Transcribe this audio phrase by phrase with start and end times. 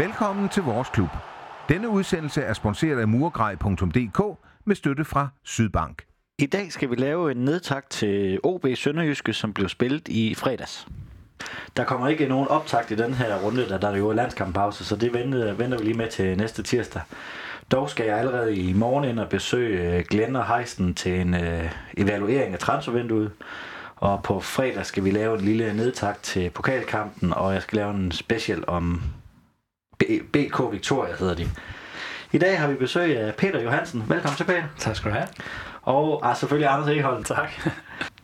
[0.00, 1.08] Velkommen til vores klub.
[1.68, 6.02] Denne udsendelse er sponsoreret af murgrej.dk med støtte fra Sydbank.
[6.38, 10.88] I dag skal vi lave en nedtakt til OB Sønderjyske, som blev spillet i fredags.
[11.76, 14.96] Der kommer ikke nogen optakt i den her runde, da der er jo landskamppause, så
[14.96, 17.02] det venter, venter vi lige med til næste tirsdag.
[17.70, 21.34] Dog skal jeg allerede i morgen ind og besøge øh, Glenn og Heisen til en
[21.34, 23.30] øh, evaluering af transfervinduet.
[23.96, 27.94] Og på fredag skal vi lave en lille nedtakt til pokalkampen, og jeg skal lave
[27.94, 29.02] en special om
[30.32, 31.50] BK Victoria, hedder de.
[32.32, 34.04] I dag har vi besøg af Peter Johansen.
[34.08, 34.62] Velkommen til, Peter.
[34.78, 35.28] Tak skal du have.
[35.82, 37.24] Og ah, selvfølgelig Anders Egeholm.
[37.24, 37.50] Tak.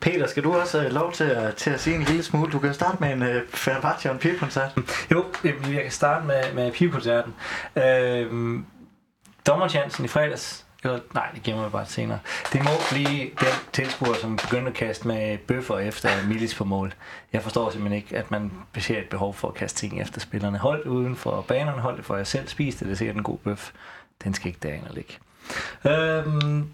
[0.00, 2.52] Peter, skal du også have lov til at, til at sige en lille smule?
[2.52, 4.70] Du kan starte med en uh, Fenerbahce og en pigekoncert.
[5.12, 7.34] Jo, jeg kan starte med, med pigekoncerten.
[7.76, 8.66] Øhm,
[9.46, 12.18] dommerchancen i fredags, eller, nej, det gemmer jeg bare senere.
[12.52, 16.94] Det må blive den tilskuer, som begynder at kaste med bøffer efter Milis på mål.
[17.32, 20.58] Jeg forstår simpelthen ikke, at man ser et behov for at kaste ting efter spillerne.
[20.58, 23.22] Hold uden for banerne, hold det for jer selv, spis det, det er sikkert en
[23.22, 23.70] god bøf.
[24.24, 25.14] Den skal ikke derinde og ligge.
[25.84, 26.70] Øhm,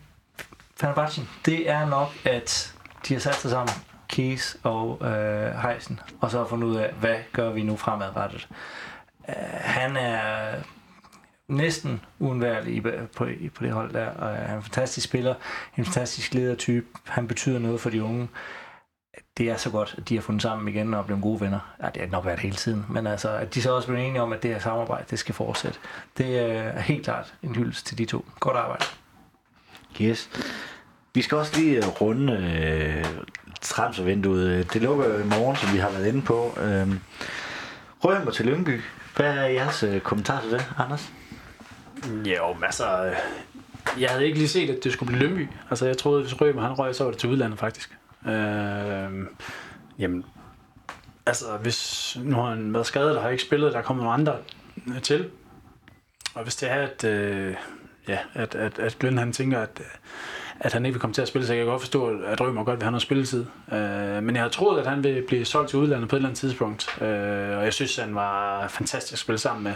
[0.80, 2.74] Fenerbahce, det er nok, at
[3.08, 3.74] de har sat sig sammen,
[4.08, 8.48] Keys og øh, Heisen, og så har fundet ud af, hvad gør vi nu fremadrettet.
[9.28, 10.54] Øh, han er
[11.52, 15.34] næsten uundværlig på, på det hold der, og han er en fantastisk spiller,
[15.78, 18.28] en fantastisk ledertype, han betyder noget for de unge.
[19.38, 21.74] Det er så godt, at de har fundet sammen igen og blevet gode venner.
[21.82, 24.22] Ja, det har nok været hele tiden, men altså, at de så også blevet enige
[24.22, 25.78] om, at det her samarbejde, det skal fortsætte.
[26.18, 28.24] Det øh, er helt klart en hyldest til de to.
[28.40, 28.84] Godt arbejde.
[30.00, 30.30] Yes.
[31.14, 33.04] Vi skal også lige øh, runde øh,
[33.60, 34.72] transfervinduet.
[34.72, 36.58] Det lukker jo i morgen, som vi har været inde på.
[36.60, 36.88] Øh,
[38.04, 38.80] Rømer til Lyngby.
[39.16, 41.12] Hvad er jeres øh, kommentar til det, Anders?
[42.08, 43.14] Jo, men altså...
[43.98, 45.48] Jeg havde ikke lige set, at det skulle blive Lønby.
[45.70, 47.96] Altså, jeg troede, hvis Rømer han røg, så var det til udlandet, faktisk.
[48.26, 49.26] Øh,
[49.98, 50.24] jamen,
[51.26, 54.18] altså, hvis nu har han været skadet, der har ikke spillet, der er kommet nogle
[54.18, 54.36] andre
[55.02, 55.30] til.
[56.34, 57.54] Og hvis det er, at, øh,
[58.08, 59.82] ja, at, at, at Glenn han tænker, at,
[60.60, 62.64] at han ikke vil komme til at spille, så jeg kan godt forstå, at Rømer
[62.64, 63.46] godt vil have noget spilletid.
[63.72, 66.28] Øh, men jeg havde troet, at han ville blive solgt til udlandet på et eller
[66.28, 67.02] andet tidspunkt.
[67.02, 67.08] Øh,
[67.58, 69.74] og jeg synes, at han var fantastisk at spille sammen med.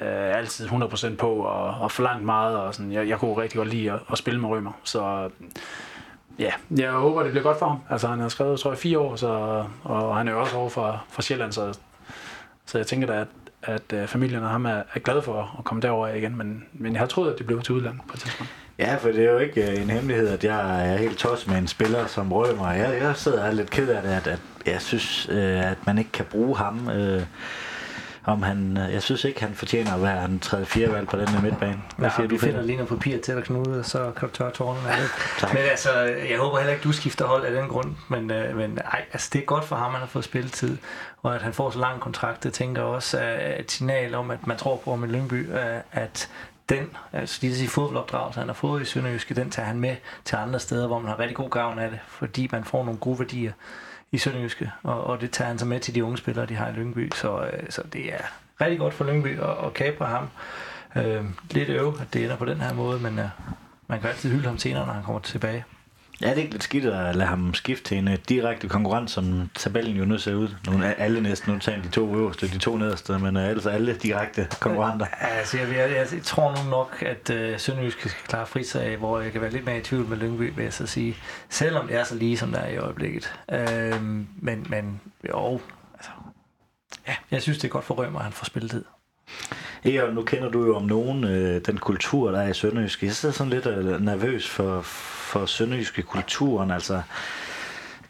[0.00, 2.56] Øh, altid 100% på og, og forlangt meget.
[2.56, 2.92] Og sådan.
[2.92, 4.72] Jeg, jeg kunne rigtig godt lide at, at spille med Rømer.
[4.84, 5.30] Så
[6.38, 7.78] ja, jeg håber, det bliver godt for ham.
[7.90, 10.68] Altså, han har skrevet, tror jeg, fire år, så, og han er jo også over
[10.68, 11.78] fra, fra Sjælland, så,
[12.66, 13.28] så jeg tænker da, at,
[13.62, 16.36] at øh, familien og ham er, er glade for at komme derover igen.
[16.36, 18.52] Men, men jeg har troet, at det blev til udlandet på et tidspunkt.
[18.78, 21.58] Ja, for det er jo ikke øh, en hemmelighed, at jeg er helt tosset med
[21.58, 22.72] en spiller som Rømer.
[22.72, 25.98] Jeg, jeg sidder er lidt ked af det, at, at jeg synes, øh, at man
[25.98, 26.90] ikke kan bruge ham.
[26.90, 27.22] Øh,
[28.24, 30.66] om han, øh, jeg synes ikke, han fortjener at være en 3.
[30.66, 31.82] 4 valg på den her midtbane.
[31.96, 34.28] Hvad Ja, siger vi du, finder lige noget papir til dig, Knude, og så kan
[34.28, 35.52] du tørre tårerne af det.
[35.52, 35.90] Men altså,
[36.30, 37.94] jeg håber heller ikke, du skifter hold af den grund.
[38.08, 40.76] Men, øh, men ej, altså, det er godt for ham, at han har fået spilletid.
[41.22, 44.46] Og at han får så lang kontrakt, det tænker også er et signal om, at
[44.46, 46.28] man tror på med Lyngby, øh, at
[46.68, 50.36] den, altså de sige fodboldopdragelse, han har fået i Sønderjyske, den tager han med til
[50.36, 53.18] andre steder, hvor man har rigtig god gavn af det, fordi man får nogle gode
[53.18, 53.52] værdier
[54.12, 56.68] i Sønderjyske, og, og det tager han så med til de unge spillere, de har
[56.68, 58.18] i Lyngby, så, øh, så det er
[58.60, 60.28] rigtig godt for Lyngby at, at kapre ham.
[60.96, 63.28] Øh, lidt øv, at det ender på den her måde, men øh,
[63.86, 65.64] man kan altid hylde ham senere, når han kommer tilbage.
[66.22, 69.10] Ja, det er ikke lidt skidt at lade ham skifte til en øh, direkte konkurrent,
[69.10, 70.48] som tabellen jo nu ser ud.
[70.66, 73.70] Nu er alle næsten undtagen de to øverste, de to nederste, men øh, ellers er
[73.70, 75.06] alle direkte konkurrenter.
[75.06, 79.20] Altså, jeg, jeg, jeg, jeg tror nu nok, at øh, Sønderjysk skal klare frisag, hvor
[79.20, 81.16] jeg kan være lidt mere i tvivl med Lyngby, vil jeg så sige.
[81.48, 83.34] Selvom det er så lige, som der er i øjeblikket.
[83.52, 84.02] Øh,
[84.36, 85.60] men, men jo,
[85.94, 86.10] altså,
[87.08, 88.84] ja, jeg synes, det er godt for Rømer, at han får spilletid.
[89.84, 93.06] Eon, nu kender du jo om nogen øh, den kultur, der er i Sønderjyske.
[93.06, 94.80] Jeg sidder sådan lidt øh, nervøs for,
[95.32, 96.70] for Sønderjyske kulturen.
[96.70, 97.02] Altså,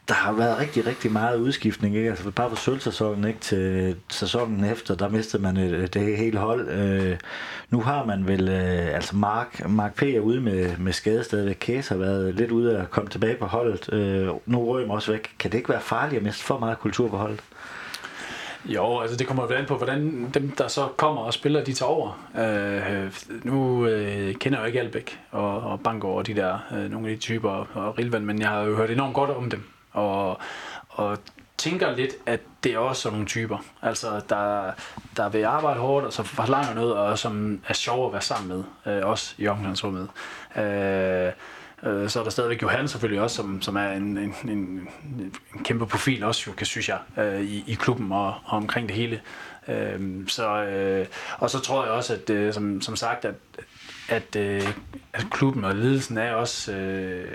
[0.08, 1.96] der har været rigtig, rigtig meget udskiftning.
[1.96, 2.10] Ikke?
[2.10, 3.40] Altså, bare fra sølvsæsonen ikke?
[3.40, 6.68] til sæsonen efter, der mistede man et, det hele hold.
[6.68, 7.16] Øh,
[7.70, 10.02] nu har man vel, øh, altså Mark, Mark P.
[10.02, 11.56] er ude med, med skade stadigvæk.
[11.60, 13.92] Kæs har været lidt ude at komme tilbage på holdet.
[13.92, 15.30] Øh, nu røg også væk.
[15.38, 17.40] Kan det ikke være farligt at miste for meget kultur på holdet?
[18.64, 21.72] Jo, altså det kommer jo an på, hvordan dem, der så kommer og spiller, de
[21.72, 22.28] tager over.
[22.38, 23.12] Øh,
[23.44, 27.08] nu øh, kender jeg jo ikke Albæk og, og Bangor og de der, øh, nogle
[27.08, 29.64] af de typer og, og Rilvan, men jeg har jo hørt enormt godt om dem.
[29.92, 30.38] Og,
[30.88, 31.18] og
[31.58, 33.58] tænker lidt, at det er også sådan nogle typer.
[33.82, 34.70] Altså, der,
[35.16, 38.48] der vil arbejde hårdt, og så forlanger noget, og som er sjov at være sammen
[38.48, 38.94] med.
[38.94, 40.08] Øh, også i omgangsrummet.
[40.56, 41.32] Øh,
[41.84, 44.88] Øh, Så er der stadigvæk Johan selvfølgelig også, som, som er en, en, en,
[45.54, 48.88] en kæmpe profil også, jo, kan synes jeg, øh, i, i klubben og, og omkring
[48.88, 49.20] det hele.
[49.68, 51.06] Øh, Så, øh,
[51.38, 53.34] og så tror jeg også, at øh, som, som sagt, at,
[54.08, 54.62] at, øh,
[55.12, 57.28] at klubben og ledelsen er også øh,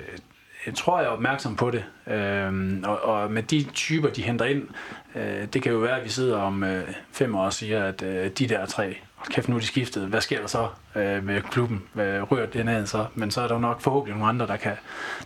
[0.65, 1.83] jeg tror, jeg er opmærksom på det.
[2.07, 4.67] Øhm, og, og med de typer, de henter ind,
[5.15, 8.01] øh, det kan jo være, at vi sidder om øh, fem år og siger, at
[8.01, 10.07] øh, de der tre, hold kæft, nu er de skiftet.
[10.07, 11.83] Hvad sker der så øh, med klubben?
[11.93, 13.05] Hvad rører det ned så?
[13.15, 14.73] Men så er der jo nok forhåbentlig nogle andre, der kan,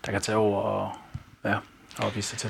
[0.06, 0.92] der kan tage over og,
[1.46, 1.56] ja,
[1.98, 2.50] og vise sig til.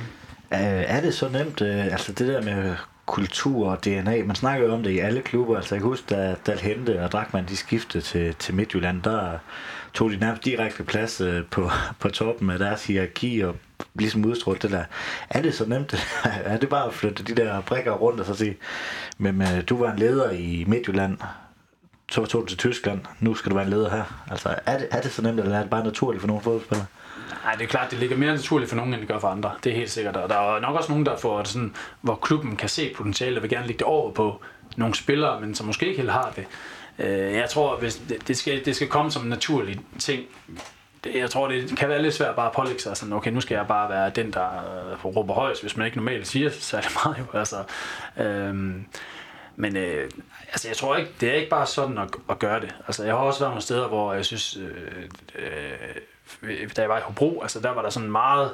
[0.53, 4.67] Øh, er det så nemt, øh, altså det der med kultur og DNA, man snakker
[4.67, 7.57] jo om det i alle klubber, altså jeg kan huske, da Dalhente og Drakman de
[7.57, 9.37] skiftede til, til Midtjylland, der
[9.93, 13.55] tog de nærmest direkte plads øh, på, på toppen af deres hierarki og
[13.93, 14.83] ligesom udstrålte det der.
[15.29, 15.95] Er det så nemt?
[16.25, 18.57] er det bare at flytte de der brikker rundt og så sige,
[19.17, 21.17] men øh, du var en leder i Midtjylland,
[22.11, 24.23] så tog du til Tyskland, nu skal du være en leder her.
[24.31, 26.85] Altså er det, er det så nemt, eller er det bare naturligt for nogle fodboldspillere?
[27.43, 29.51] Nej, det er klart, det ligger mere naturligt for nogen, end det gør for andre.
[29.63, 30.17] Det er helt sikkert.
[30.17, 33.43] Og der er nok også nogen, der får sådan, hvor klubben kan se potentiale og
[33.43, 34.41] vil gerne lægge det over på
[34.77, 36.45] nogle spillere, men som måske ikke helt har det.
[36.99, 40.25] Øh, jeg tror, hvis det, skal, det skal komme som en naturlig ting.
[41.15, 43.55] Jeg tror, det kan være lidt svært bare at pålægge sig sådan, okay, nu skal
[43.55, 47.17] jeg bare være den, der øh, råber højst, hvis man ikke normalt siger særlig meget.
[47.19, 47.39] Jo.
[47.39, 47.63] Altså,
[48.17, 48.85] øhm,
[49.55, 50.09] men øh,
[50.51, 52.75] altså, jeg tror ikke, det er ikke bare sådan at, at gøre det.
[52.87, 55.03] Altså, jeg har også været nogle steder, hvor jeg synes, øh,
[55.35, 55.95] øh,
[56.43, 58.53] Øh, da jeg var i Hobro, altså der var der sådan meget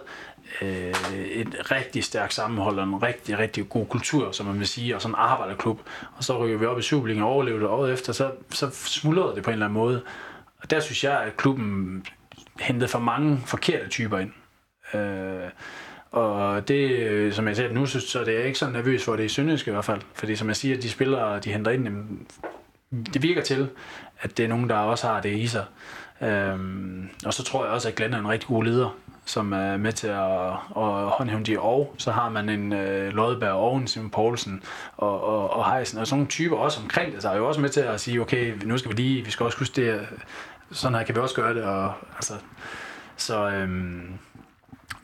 [0.62, 4.96] øh, et rigtig stærkt sammenhold og en rigtig, rigtig god kultur, som man vil sige,
[4.96, 5.80] og sådan en arbejderklub.
[6.18, 9.36] Og så rykker vi op i Superligaen og overlevede det året efter, så, så smuldrede
[9.36, 10.02] det på en eller anden måde.
[10.62, 12.06] Og der synes jeg, at klubben
[12.60, 14.32] hentede for mange forkerte typer ind.
[14.94, 15.50] Øh,
[16.12, 19.16] og det, øh, som jeg ser nu, så, så det er ikke så nervøs for
[19.16, 20.02] det i Sønderjysk i hvert fald.
[20.14, 21.88] Fordi som jeg siger, de spillere, de henter ind,
[23.14, 23.70] det virker til,
[24.20, 25.66] at det er nogen, der også har det i sig.
[26.22, 29.78] Øhm, og så tror jeg også, at Glenn er en rigtig god leder, som er
[29.78, 31.60] med til at, at håndhæve de.
[31.60, 34.64] Og så har man en øh, Lodberg oven, Simon Poulsen
[34.98, 37.62] og, og, og Heisen, og sådan nogle typer også omkring det, så er jo også
[37.62, 40.08] med til at sige, okay, nu skal vi lige, vi skal også huske det,
[40.72, 42.34] sådan her kan vi også gøre det, og altså,
[43.18, 44.18] så, øhm,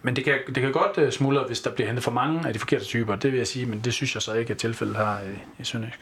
[0.02, 2.54] men det kan, det kan godt uh, smuldre, hvis der bliver hentet for mange af
[2.54, 4.98] de forkerte typer, det vil jeg sige, men det synes jeg så ikke er tilfældet
[4.98, 6.00] her i, i Sønderjysk.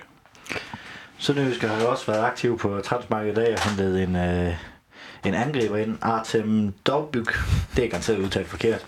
[1.18, 4.54] Sønderjysk har jo også været aktiv på transmarkedet i dag og hentet en, øh,
[5.26, 7.40] en angriber ind, Artem Dovbyk.
[7.76, 8.86] Det er garanteret udtalt forkert.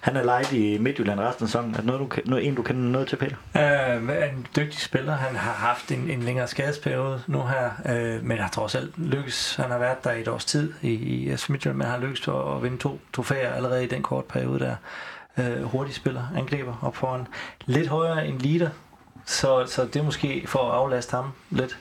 [0.00, 1.70] Han er lejet i Midtjylland resten af sæsonen.
[1.70, 3.36] Er det noget, du, noget, en, du kender noget til, Peter?
[3.56, 5.16] Øh, en dygtig spiller.
[5.16, 9.56] Han har haft en, en længere skadesperiode nu her, øh, men har trods alt lykkes.
[9.56, 12.34] Han har været der i et års tid i, i Midtjylland, men har lykkes at,
[12.56, 14.76] at vinde to trofæer allerede i den korte periode der.
[15.38, 17.26] Øh, hurtig spiller, angriber op foran.
[17.66, 18.70] Lidt højere end leader,
[19.24, 21.78] så, så det er måske for at aflaste ham lidt.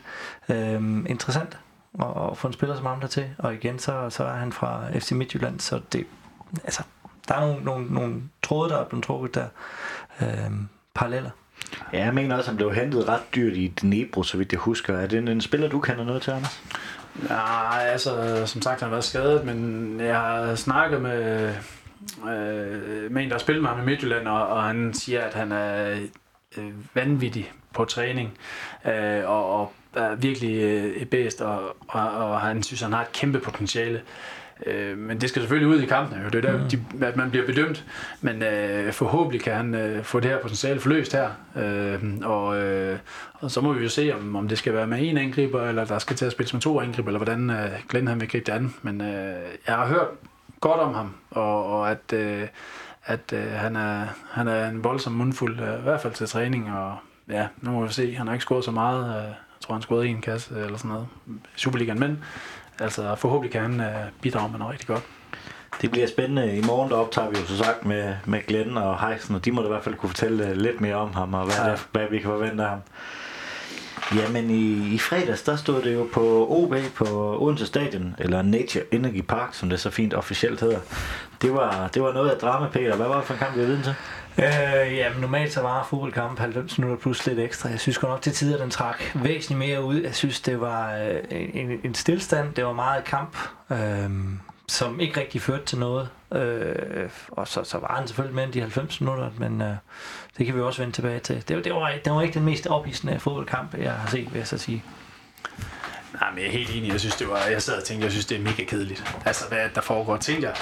[0.49, 1.57] Øh, interessant
[2.01, 3.29] at, at få en spiller som ham der til.
[3.37, 6.05] Og igen, så, så er han fra FC Midtjylland, så det,
[6.63, 6.83] altså,
[7.27, 9.47] der er nogle, nogle, nogle tråde, der er blevet trukket der.
[10.21, 10.51] Øh,
[10.95, 11.29] paralleller.
[11.93, 14.59] Ja, jeg mener også, at han blev hentet ret dyrt i Dnebro, så vidt jeg
[14.59, 14.97] husker.
[14.97, 16.61] Er det en, en spiller, du kender noget til, Anders?
[17.29, 21.53] Nej, altså, som sagt, han har været skadet, men jeg har snakket med,
[22.29, 25.33] øh, med en, der har spillet med ham i Midtjylland, og, og han siger, at
[25.33, 25.99] han er
[26.57, 28.37] øh, vanvittig på træning,
[28.85, 33.11] øh, og, og er virkelig øh, bedst, og, og, og han synes, han har et
[33.11, 34.01] kæmpe potentiale.
[34.65, 36.29] Øh, men det skal selvfølgelig ud i kampen, jo.
[36.29, 36.69] det er der, mm.
[36.69, 37.85] de, at man bliver bedømt,
[38.21, 42.99] men øh, forhåbentlig kan han øh, få det her potentiale forløst her, øh, og, øh,
[43.33, 45.85] og så må vi jo se, om, om det skal være med en angriber, eller
[45.85, 48.45] der skal til at spille med to angriber, eller hvordan øh, Glenn han vil gribe
[48.45, 49.35] det an, men øh,
[49.67, 50.07] jeg har hørt
[50.59, 52.47] godt om ham, og, og at, øh,
[53.05, 56.71] at øh, han, er, han er en voldsom mundfuld, øh, i hvert fald til træning,
[56.73, 56.95] og
[57.29, 59.33] ja, nu må vi se, han har ikke scoret så meget, øh,
[59.67, 62.23] tror han scorede en kasse eller sådan noget i Superligaen, men
[62.79, 65.03] altså forhåbentlig kan han uh, bidrage med noget rigtig godt.
[65.81, 66.57] Det bliver spændende.
[66.57, 69.51] I morgen der optager vi jo så sagt med, med Glenn og Heisen, og de
[69.51, 71.75] må da i hvert fald kunne fortælle lidt mere om ham, og hvad, ja.
[71.91, 72.79] hvad vi kan forvente af ham.
[74.15, 78.83] Jamen i, i fredags, der stod det jo på OB på Odense Stadion, eller Nature
[78.91, 80.79] Energy Park, som det så fint officielt hedder.
[81.41, 82.95] Det var, det var noget af drama, Peter.
[82.95, 83.95] Hvad var det for en kamp, vi viden til?
[84.39, 87.69] Øh, ja, men normalt så var fodboldkampen 90 minutter plus lidt ekstra.
[87.69, 90.01] Jeg synes godt nok til tider, den trak væsentligt mere ud.
[90.01, 92.53] Jeg synes, det var øh, en, en stillstand.
[92.53, 93.37] Det var meget kamp,
[93.71, 94.09] øh,
[94.67, 96.09] som ikke rigtig førte til noget.
[96.33, 99.75] Øh, og så, så var han selvfølgelig med de 90 minutter, men øh,
[100.37, 101.35] det kan vi også vende tilbage til.
[101.47, 104.47] Det, det, var, det var ikke den mest ophidsende fodboldkamp, jeg har set, vil jeg
[104.47, 104.83] så sige.
[106.13, 106.91] Nej, men jeg er helt enig.
[106.91, 109.15] Jeg synes, det var, jeg sad og tænkte, jeg synes, det er mega kedeligt.
[109.25, 110.55] Altså, hvad der foregår, tænkte jeg.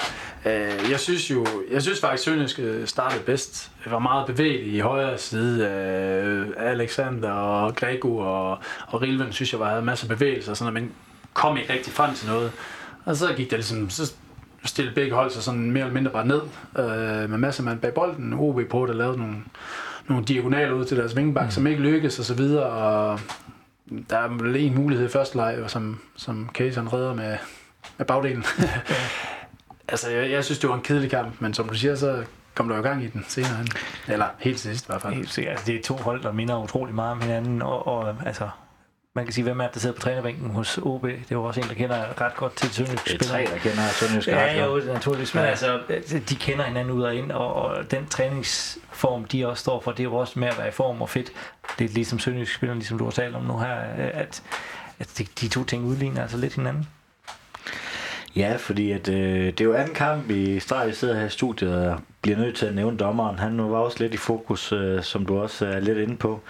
[0.52, 3.70] Øh, jeg synes jo, jeg synes faktisk, Sønderjyske øh, startede bedst.
[3.84, 5.66] Jeg var meget bevægelig i højre side.
[5.66, 10.74] Øh, Alexander og Grego og, og Rilven, synes jeg, var, havde masser af bevægelser, sådan,
[10.74, 10.92] men
[11.34, 12.52] kom ikke rigtig frem til noget.
[13.04, 14.12] Og så gik det ligesom, så
[14.64, 16.40] stille begge hold sig sådan mere eller mindre bare ned,
[16.78, 18.34] øh, med masser af mand bag bolden.
[18.34, 19.36] OB på, der lavede nogle,
[20.08, 21.50] nogle diagonaler ud til deres vingebak, mm.
[21.50, 23.20] som ikke lykkedes og så videre, og
[24.10, 27.36] der er vel en mulighed i første leg, som, som Case redder med,
[27.98, 28.44] med bagdelen.
[29.88, 32.24] altså, jeg, jeg synes, det var en kedelig kamp, men som du siger, så
[32.54, 33.68] kom der jo gang i den senere hen.
[34.08, 35.14] Eller helt sidst i hvert fald.
[35.14, 35.52] Helt sikkert.
[35.52, 38.48] Altså, det er to hold, der minder utrolig meget om hinanden, og, og altså,
[39.16, 41.02] man kan sige, hvem er det, der sidder på trænerbænken hos OB?
[41.02, 43.58] Det er jo også en, der kender ret godt til sønderjyske Det er tre, der
[43.58, 45.80] kender Sønderjysk Ja, jo, naturligvis, men altså,
[46.28, 50.00] de kender hinanden ud og ind, og, og den træningsform, de også står for, det
[50.00, 51.32] er jo også med at være i form og fedt.
[51.78, 54.42] Det er ligesom Sønderjysk spiller, ligesom du har talt om nu her, at,
[54.98, 56.88] at de, de to ting udligner altså lidt hinanden.
[58.36, 61.30] Ja, fordi at, øh, det er jo anden kamp i streg, vi sidder her i
[61.30, 63.38] studiet og bliver nødt til at nævne dommeren.
[63.38, 66.40] Han var også lidt i fokus, øh, som du også er lidt inde på.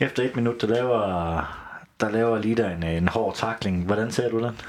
[0.00, 1.61] Efter et minut, der laver,
[2.02, 3.84] der laver Lida en, en hård takling.
[3.86, 4.60] Hvordan ser du den?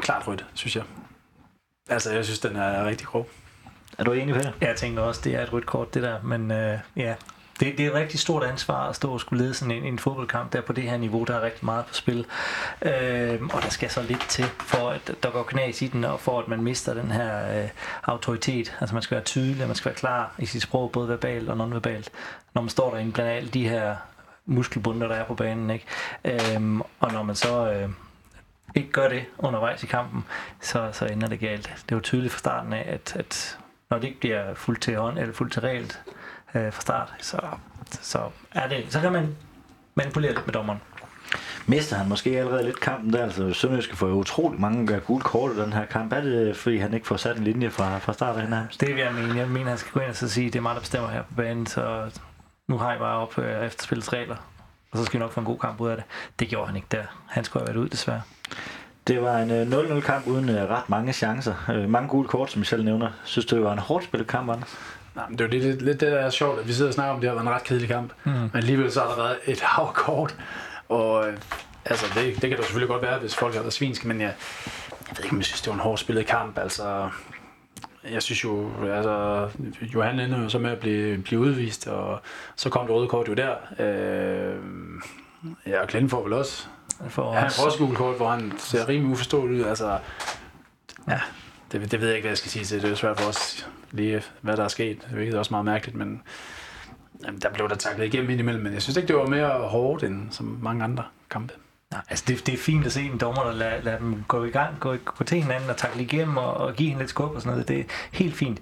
[0.00, 0.84] Klart rødt, synes jeg.
[1.88, 3.28] Altså, jeg synes, den er rigtig grov.
[3.98, 4.52] Er du enig, Peter?
[4.60, 7.14] Jeg tænker også, det er et rødt kort, det der, men øh, ja,
[7.60, 9.98] det, det er et rigtig stort ansvar at stå og skulle lede sådan en, en
[9.98, 11.24] fodboldkamp der på det her niveau.
[11.24, 12.26] Der er rigtig meget på spil.
[12.82, 16.20] Øh, og der skal så lidt til, for at der går knas i den, og
[16.20, 17.68] for at man mister den her øh,
[18.04, 18.76] autoritet.
[18.80, 21.56] Altså man skal være tydelig, man skal være klar i sit sprog, både verbalt og
[21.56, 22.10] nonverbalt,
[22.54, 23.96] når man står derinde blandt alle de her
[24.48, 25.70] muskelbunder, der er på banen.
[25.70, 25.86] Ikke?
[26.24, 27.72] Øh, og når man så...
[27.72, 27.88] Øh,
[28.74, 30.24] ikke gør det undervejs i kampen,
[30.60, 31.84] så, så ender det galt.
[31.88, 33.58] Det jo tydeligt fra starten af, at, at
[33.90, 36.02] når det ikke bliver fuldt til hånd eller fuldt til regelt
[36.54, 37.40] øh, fra start, så,
[37.90, 38.18] så,
[38.52, 39.36] er det, så kan man
[39.94, 40.80] manipulere lidt med dommeren.
[41.66, 43.24] Mister han måske allerede lidt kampen der?
[43.24, 46.12] Altså, Sønderjyske får utrolig mange gule kort i den her kamp.
[46.12, 48.80] Er det, fordi han ikke får sat en linje fra, fra start af nærmest?
[48.80, 49.38] Det vil jeg mene.
[49.38, 51.22] Jeg mener, han skal gå ind og så sige, det er mig, der bestemmer her
[51.22, 52.10] på banen, så
[52.68, 54.36] nu har jeg bare op øh, efter spillets regler,
[54.90, 56.04] og så skal vi nok få en god kamp ud af det.
[56.38, 57.02] Det gjorde han ikke der.
[57.26, 58.22] Han skulle have været ud, desværre.
[59.06, 61.54] Det var en øh, 0-0 kamp uden øh, ret mange chancer.
[61.70, 63.10] Øh, mange gule kort, som jeg selv nævner.
[63.24, 64.78] Synes du, det var en hårdt spillet kamp, Anders?
[65.14, 66.94] Nej, men det er jo lidt, lidt det, der er sjovt, at vi sidder og
[66.94, 68.12] snakker om, det har været en ret kedelig kamp.
[68.24, 68.30] Mm.
[68.30, 70.36] Men alligevel så har der været et hav kort.
[70.88, 71.36] Og øh,
[71.84, 74.34] altså, det, det kan da selvfølgelig godt være, hvis folk har været svinske, men jeg,
[75.08, 76.58] jeg ved ikke, om jeg synes, det var en hårdt spillet kamp.
[76.58, 77.10] Altså,
[78.12, 79.48] jeg synes jo, altså,
[79.94, 82.20] Johan ender jo så med at blive, blive udvist, og
[82.56, 83.54] så kom det røde kort jo der.
[83.78, 84.56] Øh,
[85.66, 86.66] ja, og Glenn får vel også.
[87.08, 87.56] For Han os.
[87.56, 89.64] får også gule kort, hvor han ser rimelig uforståelig ud.
[89.64, 89.98] Altså,
[91.08, 91.20] ja,
[91.72, 92.82] det, det ved jeg ikke, hvad jeg skal sige til.
[92.82, 95.08] Det er svært for os lige, hvad der er sket.
[95.14, 96.22] Det er også meget mærkeligt, men
[97.24, 98.62] jamen, der blev der taklet igennem indimellem.
[98.64, 101.52] Men jeg synes ikke, det var mere hårdt end som mange andre kampe.
[101.92, 104.44] Nej, altså det, det er fint at se en dommer, der lader, lader dem gå
[104.44, 107.34] i gang, gå, gå til hinanden og takle igennem og, og give hende lidt skub
[107.34, 107.68] og sådan noget.
[107.68, 108.60] Det er helt fint.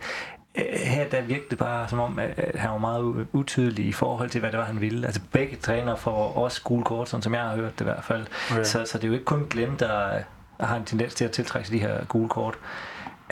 [0.54, 4.30] Øh, Her der virkede det bare som om, at han var meget utydelig i forhold
[4.30, 5.06] til, hvad det var, han ville.
[5.06, 8.04] Altså begge træner får også gule kort, sådan som jeg har hørt det i hvert
[8.04, 8.26] fald.
[8.50, 8.64] Okay.
[8.64, 10.18] Så, så det er jo ikke kun Glenn, der
[10.60, 12.54] har en tendens til at tiltrække de her gule kort.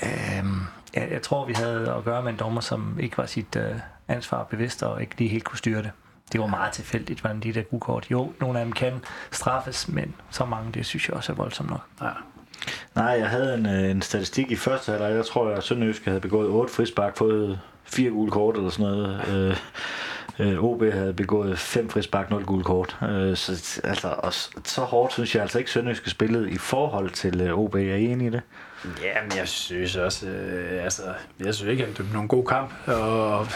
[0.02, 0.60] Øhm,
[0.94, 3.74] jeg, jeg tror, vi havde at gøre med en dommer, som ikke var sit øh,
[4.08, 5.90] ansvar bevidst og ikke lige helt kunne styre det.
[6.34, 8.06] Det var meget tilfældigt, hvordan de der gule kort.
[8.10, 8.92] Jo, nogle af dem kan
[9.30, 11.86] straffes, men så mange, det synes jeg også er voldsomt nok.
[12.02, 12.08] Ja.
[12.94, 15.14] Nej, jeg havde en, øh, en statistik i første halvleg.
[15.16, 19.28] Jeg tror, at Sønderjyske havde begået 8 frispark, fået fire gule kort eller sådan noget.
[20.38, 22.96] Øh, øh, OB havde begået fem frispark, 0 gule kort.
[23.02, 24.32] Øh, så, altså, og
[24.64, 27.74] så hårdt synes jeg altså ikke, Sønderjyske spillede i forhold til øh, OB.
[27.74, 28.42] Er enig i det?
[29.02, 31.02] Ja, men jeg synes også, øh, altså,
[31.44, 33.46] jeg synes ikke, at det var nogen god kamp, og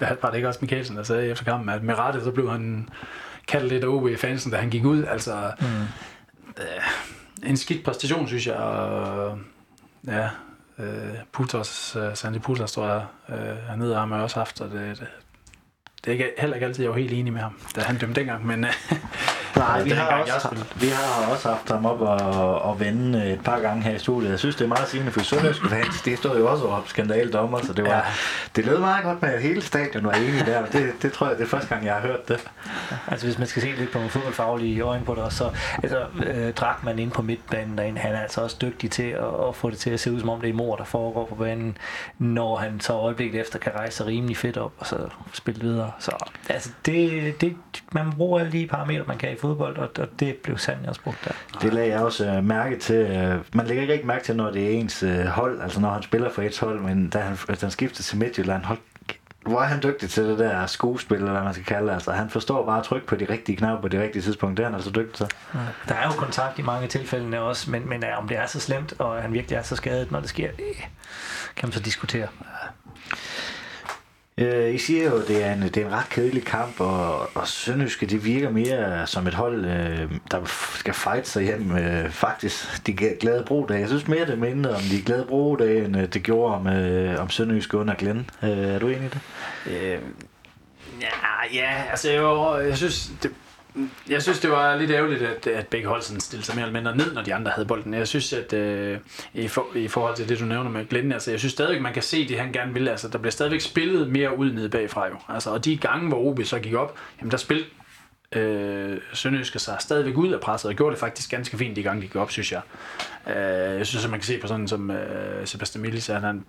[0.22, 2.88] var det ikke også Mikkelsen, der sagde efter kampen, at med rette, så blev han
[3.48, 5.66] kaldt lidt af OB-fansen, da han gik ud, altså, mm.
[6.58, 9.38] øh, en skidt præstation, synes jeg, og
[10.06, 10.28] ja,
[10.78, 14.98] øh, Putos, øh, Sandy Putos, tror jeg, øh, hernede har man også haft, og det,
[15.00, 15.06] det,
[16.04, 18.20] det er ikke, heller ikke altid, jeg var helt enig med ham, da han dømte
[18.20, 18.72] dengang, men øh,
[19.56, 23.40] Nej, vi har, gang, også, vi har også haft ham op og, og vende et
[23.44, 24.30] par gange her i studiet.
[24.30, 26.02] Jeg synes, det er meget sigende for Sønderjyske fans.
[26.02, 28.00] Det stod jo også op skandaldommer, så det var, Ja.
[28.56, 30.66] det lød meget godt med, at hele stadion var enige der.
[30.66, 32.50] Det, det tror jeg, det er første gang, jeg har hørt det.
[33.08, 35.50] Altså hvis man skal se lidt på nogle fodboldfaglige øjne på det også, så
[35.82, 39.56] altså, øh, Drakman inde på midtbanen derinde, han er altså også dygtig til at, at,
[39.56, 41.76] få det til at se ud som om det er mor, der foregår på banen,
[42.18, 44.96] når han så øjeblikket efter kan rejse sig rimelig fedt op og så
[45.32, 45.90] spille videre.
[45.98, 46.10] Så
[46.48, 47.56] altså, det, det,
[47.92, 51.00] man bruger alle de parametre, man kan i fodbold, og, og det blev sandt også
[51.00, 51.30] brugt der.
[51.62, 52.94] Det lagde jeg også øh, mærke til.
[52.96, 55.90] øh, Man lægger ikke rigtig mærke til, når det er ens øh, hold, altså når
[55.90, 58.78] han spiller for et hold, men da han, da han skiftede til Midtjylland, hold,
[59.46, 61.94] hvor er han dygtig til det der skuespil, eller hvad man skal kalde det.
[61.94, 64.56] Altså, han forstår bare at trykke på de rigtige knapper på de rigtige tidspunkt.
[64.56, 65.26] Det er han altså dygtig til.
[65.88, 68.60] Der er jo kontakt i mange tilfælde også, men, men øh, om det er så
[68.60, 70.64] slemt, og han virkelig er så skadet, når det sker, det
[71.56, 72.26] kan man så diskutere.
[74.38, 77.36] Øh, I siger jo, at det er en, det er en ret kedelig kamp, og,
[77.36, 81.76] og Sønderjyske, det virker mere som et hold, øh, der skal fight sig hjem.
[81.76, 83.80] Øh, faktisk, de glade brodage.
[83.80, 87.20] Jeg synes mere, det minder om de glade brodage, end øh, det gjorde om, øh,
[87.20, 88.30] om Sønderjyske under Glenn.
[88.42, 89.20] Øh, er du enig i det?
[89.66, 89.98] Øh,
[91.00, 93.30] ja, ja, altså jeg, jeg synes, det,
[94.08, 96.80] jeg synes, det var lidt ærgerligt, at, at begge hold sådan stillede sig mere eller
[96.80, 97.94] mindre ned, når de andre havde bolden.
[97.94, 98.98] Jeg synes, at øh,
[99.34, 101.92] i, for, i forhold til det, du nævner med Glenn, altså, jeg synes stadigvæk, man
[101.92, 102.88] kan se det, han gerne vil.
[102.88, 105.16] Altså, der bliver stadigvæk spillet mere ud nede bagfra jo.
[105.28, 107.68] Altså, og de gange, hvor OB så gik op, jamen, der spillede
[108.32, 112.02] øh, Sønderjyske sig stadigvæk ud af presset, og gjorde det faktisk ganske fint de gange,
[112.02, 112.60] de gik op, synes jeg.
[113.26, 116.44] Øh, jeg synes, at man kan se på sådan som øh, Sebastian Millis, at han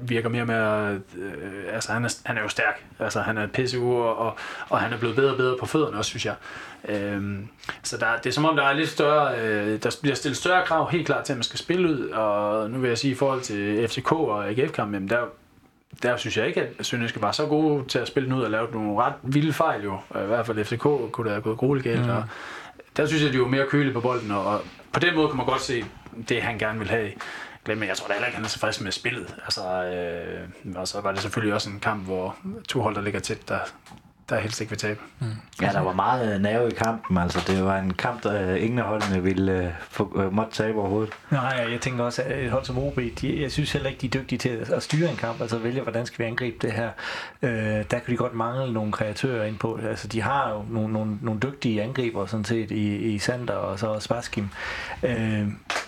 [0.00, 3.78] virker mere med, øh, altså han er, han er jo stærk, altså han er pisse
[3.78, 4.36] og, og,
[4.68, 6.34] og han er blevet bedre og bedre på fødderne også, synes jeg.
[6.88, 7.48] Øhm,
[7.82, 10.66] så der, det er som om, der er lidt større, øh, der bliver stillet større
[10.66, 13.14] krav helt klart til, at man skal spille ud, og nu vil jeg sige, i
[13.14, 15.20] forhold til FCK og AGF-kampen, der,
[16.02, 18.50] der synes jeg ikke, at Sønderjyske var så gode til at spille den ud og
[18.50, 19.94] lave nogle ret vilde fejl jo.
[19.94, 22.10] I hvert fald FCK kunne der have gået grueligt galt, mm.
[22.10, 22.24] og
[22.96, 24.60] der synes jeg, de var mere kølige på bolden, og, og
[24.92, 25.84] på den måde kan man godt se
[26.28, 27.10] det, han gerne vil have
[27.64, 27.86] glemme.
[27.86, 29.34] Jeg tror da heller ikke, han er tilfreds med spillet.
[29.44, 32.36] Altså, øh, og så var det selvfølgelig også en kamp, hvor
[32.68, 33.58] to hold, der ligger tæt, der,
[34.30, 35.00] der helst ikke vil tabe.
[35.20, 35.26] Mm.
[35.62, 37.18] Ja, der var meget nerve i kampen.
[37.18, 40.78] Altså, det var en kamp, der ingen af holdene ville uh, få, uh, måtte tabe
[40.78, 41.12] overhovedet.
[41.30, 44.06] Nej, jeg tænker også, at et hold som OB, de, jeg synes heller ikke, de
[44.06, 46.90] er dygtige til at styre en kamp, altså vælge, hvordan skal vi angribe det her.
[47.42, 49.78] Uh, der kan de godt mangle nogle kreatører ind på.
[49.88, 53.78] Altså, de har jo nogle, nogle, nogle dygtige angriber, sådan set, i, i Sander og
[53.78, 54.48] så Spaskim.
[55.02, 55.10] Uh,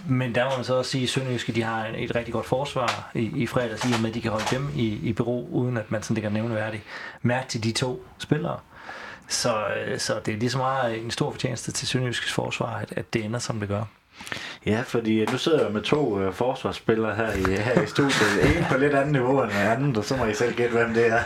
[0.08, 3.10] men der må man så også sige, at Sønderjyske, de har et rigtig godt forsvar
[3.14, 5.76] i, i fredags, i og med, at de kan holde dem i, i bero, uden
[5.76, 6.82] at man sådan det kan nævneværdigt.
[7.26, 8.58] Mærke til de to spillere.
[9.28, 12.92] Så, øh, så det er lige så meget en stor fortjeneste til Sønderjyskets forsvar, at,
[12.96, 13.84] at det ender, som det gør.
[14.66, 18.56] Ja, fordi nu sidder jeg med to uh, forsvarsspillere her i, her i studiet.
[18.56, 20.94] En på lidt andet niveau end den anden, og så må I selv gætte, hvem
[20.94, 21.20] det er.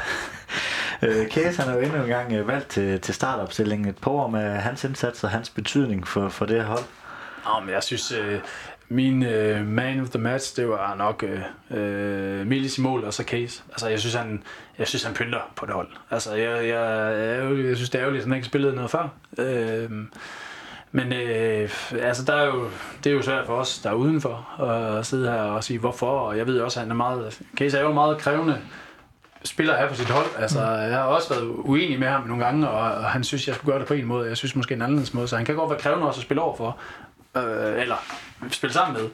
[1.02, 3.88] Uh, Kæs han er jo endnu en gang uh, valgt til, til startopstillingen.
[3.88, 6.84] Et par år med hans indsats og hans betydning for, for det her hold.
[7.44, 8.34] Nå, men jeg synes, uh,
[8.88, 13.14] min uh, man of the match, det var nok uh, uh, Milis i mål og
[13.14, 13.62] så Case.
[13.70, 14.42] Altså, jeg synes, han,
[14.78, 15.88] jeg synes, han pynter på det hold.
[16.10, 19.08] Altså, jeg, jeg, jeg, jeg synes, det er ærgerligt, at han ikke spillet noget før.
[19.38, 19.92] Uh,
[20.92, 22.68] men øh, altså, der er jo,
[23.04, 26.18] det er jo svært for os, der er udenfor, at sidde her og sige hvorfor.
[26.18, 27.42] Og jeg ved også, at han er meget...
[27.56, 28.58] Case er jo meget krævende
[29.44, 30.26] spiller her på sit hold.
[30.38, 30.66] Altså, mm.
[30.66, 33.72] jeg har også været uenig med ham nogle gange, og, og han synes, jeg skulle
[33.72, 34.28] gøre det på en måde.
[34.28, 36.42] Jeg synes måske en anden måde, så han kan godt være krævende også at spille
[36.42, 36.76] over for
[37.36, 37.96] øh, eller
[38.50, 39.10] spille sammen med.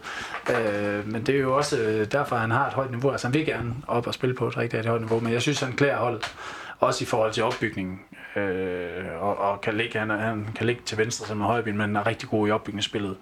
[0.56, 3.10] Øh, men det er jo også øh, derfor, han har et højt niveau.
[3.10, 5.42] Altså han vil gerne op og spille på et rigtig, rigtig højt niveau, men jeg
[5.42, 6.34] synes, han klæder holdet
[6.80, 8.00] også i forhold til opbygningen.
[8.36, 11.96] Øh, og, og kan ligge, han, han kan ligge til venstre som en højben, men
[11.96, 13.16] er rigtig god i opbygningsspillet.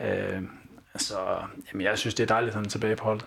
[0.00, 0.42] Øh,
[0.98, 1.16] så
[1.72, 3.24] jamen, jeg synes, det er dejligt, at han er tilbage på holdet.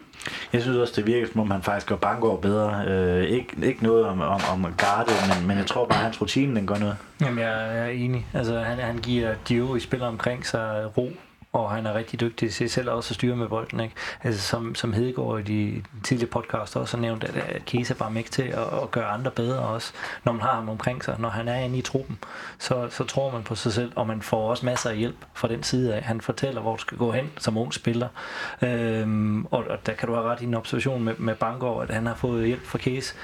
[0.54, 2.86] Jeg synes også, det virker som om, han faktisk gør Bangor bedre.
[2.88, 6.22] Øh, ikke, ikke noget om, om, om Garde, men, men jeg tror bare, at hans
[6.22, 6.98] rutine den gør noget.
[7.22, 8.28] Jamen, jeg er enig.
[8.34, 11.12] Altså, han, han giver de øvrige spillere omkring sig ro
[11.54, 13.80] og han er rigtig dygtig til selv også at styre med bolden.
[13.80, 13.96] Ikke?
[14.24, 18.12] Altså, som, som Hedegaard i de tidligere podcast også har nævnt, at, at Kesa bare
[18.12, 21.16] med til at, at gøre andre bedre også, når man har ham omkring sig.
[21.20, 22.20] Når han er inde i truppen,
[22.60, 25.48] så, så tror man på sig selv, og man får også masser af hjælp fra
[25.48, 26.02] den side af.
[26.02, 28.08] Han fortæller, hvor du skal gå hen som ung spiller.
[28.62, 31.90] Øhm, og, og der kan du have ret i en observation med, med Bangor, at
[31.90, 33.16] han har fået hjælp fra Case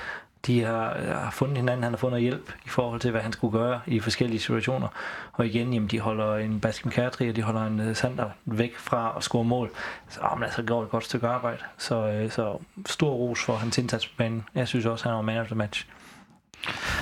[0.47, 3.34] de har, øh, har fundet hinanden, han har fundet hjælp i forhold til, hvad han
[3.34, 4.88] skulle gøre i forskellige situationer.
[5.34, 8.77] Og igen, jamen, de holder en Baskin Kærtri, og de holder en uh, Sander væk
[8.77, 9.71] fra at score mål.
[10.10, 11.58] Så ah, jamen, altså, altså går et godt stykke arbejde.
[11.77, 14.45] Så, uh, så stor ros for hans indsats på banen.
[14.55, 15.88] Jeg synes også, han var man of the match.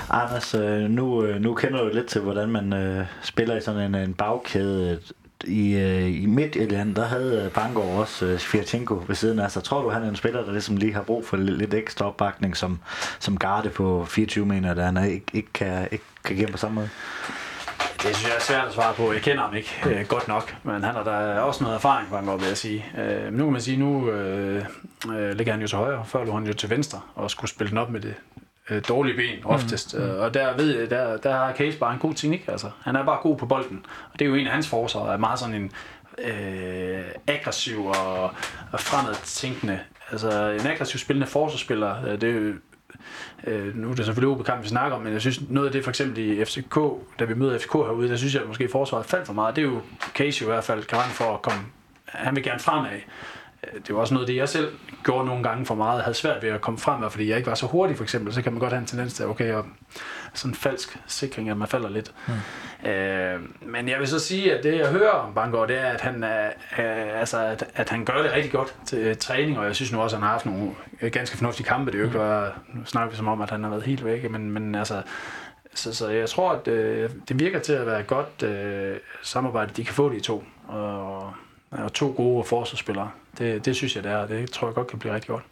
[0.10, 0.54] Anders,
[0.90, 5.00] nu, nu kender du lidt til, hvordan man spiller i sådan en, en bagkæde
[5.44, 9.64] i, øh, i Midtjylland, der havde øh, Bangor også øh, Svirchenko ved siden af sig.
[9.64, 12.08] Tror du, han er en spiller, der ligesom lige har brug for lidt, lidt ekstra
[12.08, 12.80] opbakning som,
[13.20, 16.76] som garde på 24 meter, der han ikke, ikke, kan, ikke kan give på samme
[16.76, 16.90] måde?
[18.04, 19.14] Det synes jeg er svært at svare på.
[19.14, 22.38] Jeg kender ham ikke øh, godt nok, men han har da også noget erfaring, Bangor,
[22.38, 22.86] vil jeg sige.
[22.98, 24.66] Øh, men nu kan man sige, nu øh,
[25.10, 27.70] øh, ligger han jo til højre, før lå han jo til venstre, og skulle spille
[27.70, 28.14] den op med det
[28.70, 29.98] øh, dårlige ben mm, oftest.
[29.98, 30.20] Mm.
[30.20, 32.48] Og der ved jeg, der, der har Case bare en god teknik.
[32.48, 32.70] Altså.
[32.82, 33.86] Han er bare god på bolden.
[34.14, 35.72] Og det er jo en af hans forsvar, er meget sådan en
[36.18, 38.24] øh, aggressiv og,
[38.72, 39.80] og fremadtænkende.
[40.12, 42.54] Altså en aggressiv spillende forsvarsspiller, øh, det er jo
[43.48, 45.84] Øh, nu er det selvfølgelig ubekamp, vi snakker om, men jeg synes noget af det
[45.84, 46.80] for eksempel i FCK,
[47.20, 49.56] da vi møder FCK herude, der synes jeg at måske forsvaret faldt for meget.
[49.56, 49.82] Det er jo
[50.14, 51.60] Case i hvert fald garant for at komme,
[52.06, 53.00] han vil gerne fremad
[53.88, 54.72] det var også noget, det jeg selv
[55.04, 56.02] gjorde nogle gange for meget.
[56.02, 58.34] Havde svært ved at komme frem, fordi jeg ikke var så hurtig for eksempel.
[58.34, 59.66] Så kan man godt have en tendens til, okay, og
[60.34, 62.12] sådan en falsk sikring, at man falder lidt.
[62.28, 62.90] Mm.
[62.90, 66.02] Øh, men jeg vil så sige, at det jeg hører om Bangor, det er, at
[66.02, 69.76] han, er, er, altså, at, at han gør det rigtig godt til træning, og jeg
[69.76, 70.72] synes nu også, at han har haft nogle
[71.12, 71.92] ganske fornuftige kampe.
[71.92, 74.06] Det er jo ikke bare, nu snakker vi som om, at han har været helt
[74.06, 75.02] væk, men, men altså,
[75.74, 79.74] så, så jeg tror, at øh, det virker til at være et godt øh, samarbejde,
[79.78, 80.44] de kan få de to.
[80.68, 81.34] Og,
[81.78, 83.10] og to gode forsvarsspillere.
[83.38, 85.44] Det, det synes jeg, det er, det tror jeg godt kan blive rigtig godt.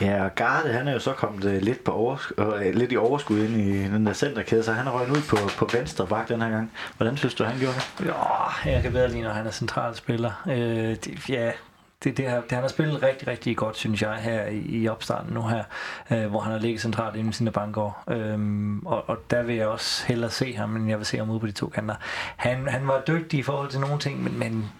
[0.00, 2.96] Ja, og Garde, han er jo så kommet øh, lidt, på overs- øh, lidt i
[2.96, 6.28] overskud ind i den der centerkæde, så han er røget ud på, på venstre bak
[6.28, 6.72] den her gang.
[6.96, 8.06] Hvordan synes du, han gjorde det?
[8.06, 10.42] Ja, jeg kan bedre lide, når han er centralspiller.
[10.48, 11.52] Øh, det, ja,
[12.04, 14.88] det, det, har, det, han har spillet rigtig, rigtig godt, synes jeg, her i, i
[14.88, 15.64] opstarten nu her,
[16.10, 18.04] øh, hvor han har ligget centralt inden sine bankår.
[18.10, 21.30] Øhm, og, og der vil jeg også hellere se ham, end jeg vil se ham
[21.30, 21.94] ude på de to kanter.
[22.36, 24.70] Han, han var dygtig i forhold til nogle ting, men, men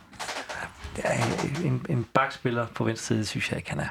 [1.64, 3.88] en, en bakspiller på venstre side, synes jeg ikke, han er.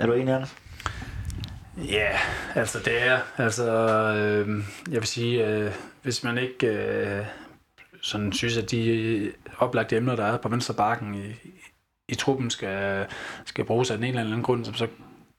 [0.00, 0.54] Er du enig, Anders?
[1.76, 2.18] Ja,
[2.54, 3.72] altså det er, altså
[4.16, 7.24] øh, jeg vil sige, øh, hvis man ikke øh,
[8.02, 11.34] sådan synes, at de oplagte emner, der er på venstre bakken i,
[12.08, 13.06] i truppen, skal,
[13.44, 14.88] skal bruges af den ene eller anden grund, så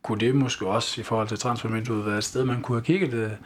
[0.04, 3.12] kunne det måske også i forhold til transfervinduet være et sted, man kunne have kigget
[3.12, 3.38] det.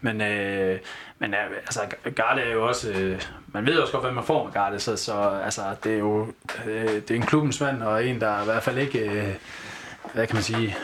[0.00, 0.78] Men, øh,
[1.18, 1.80] men øh, altså,
[2.16, 2.90] Garde er jo også...
[2.90, 5.98] Øh, man ved også godt, hvad man får med Garde, så, så altså, det er
[5.98, 6.26] jo
[6.66, 8.98] øh, det er en klubbens mand, og en, der i hvert fald ikke...
[8.98, 9.34] Øh,
[10.14, 10.76] hvad kan man sige,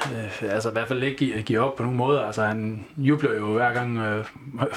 [0.43, 2.25] øh, altså i hvert fald ikke gi- giver op på nogen måde.
[2.25, 4.25] Altså han jubler jo hver gang øh,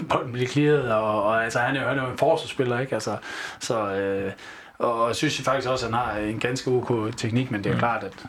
[0.09, 2.93] bolden bliver clearet, og, og altså han er jo, han er jo en forsvarsspiller, ikke?
[2.93, 3.17] Altså,
[3.59, 4.31] så, øh,
[4.77, 7.73] og jeg synes faktisk også, at han har en ganske ok teknik, men det er
[7.73, 7.79] mm.
[7.79, 8.25] klart, at,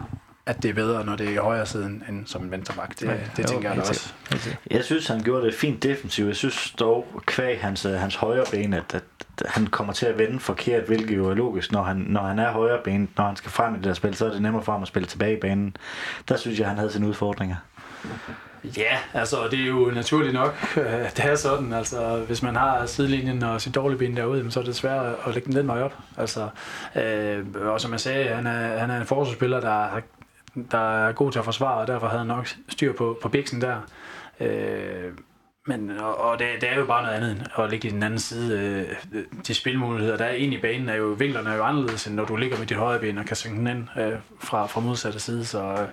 [0.47, 3.01] at det er bedre, når det er i højre siden, end som en venstreback.
[3.01, 4.51] Det, Ja, det jo, tænker jeg da helt også.
[4.71, 6.29] Jeg synes, han gjorde det fint defensivt.
[6.29, 9.03] Jeg synes dog, kvæg hans, øh, hans højre ben, at, at
[9.47, 11.73] han kommer til at vende forkert, hvilket jo er logisk.
[11.73, 14.15] Når han, når han er højre ben, når han skal frem i det der spil,
[14.15, 15.77] så er det nemmere for ham at spille tilbage i banen.
[16.29, 17.57] Der synes jeg, han havde sine udfordringer.
[18.77, 20.55] Ja, altså og det er jo naturligt nok.
[20.77, 20.85] øh,
[21.17, 24.65] Det er sådan, altså hvis man har sidelinjen og sit dårlige ben derude, så er
[24.65, 25.95] det svært at lægge den lidt meget op.
[26.19, 26.49] Altså,
[26.97, 30.01] øh, og som jeg sagde, han er, han er en forsvarsspiller, der, er-
[30.71, 33.61] der er god til at forsvare, og derfor havde han nok styr på, på biksen
[33.61, 33.77] der.
[34.41, 35.13] Øh,
[35.67, 38.03] men, og, og det, det, er jo bare noget andet end at ligge i den
[38.03, 38.59] anden side.
[39.13, 42.15] Øh, de spilmuligheder, der er inde i banen, er jo, vinklerne er jo anderledes, end
[42.15, 44.81] når du ligger med dit højre ben og kan synge den ind øh, fra, fra
[44.81, 45.45] modsatte side.
[45.45, 45.89] Så, øh,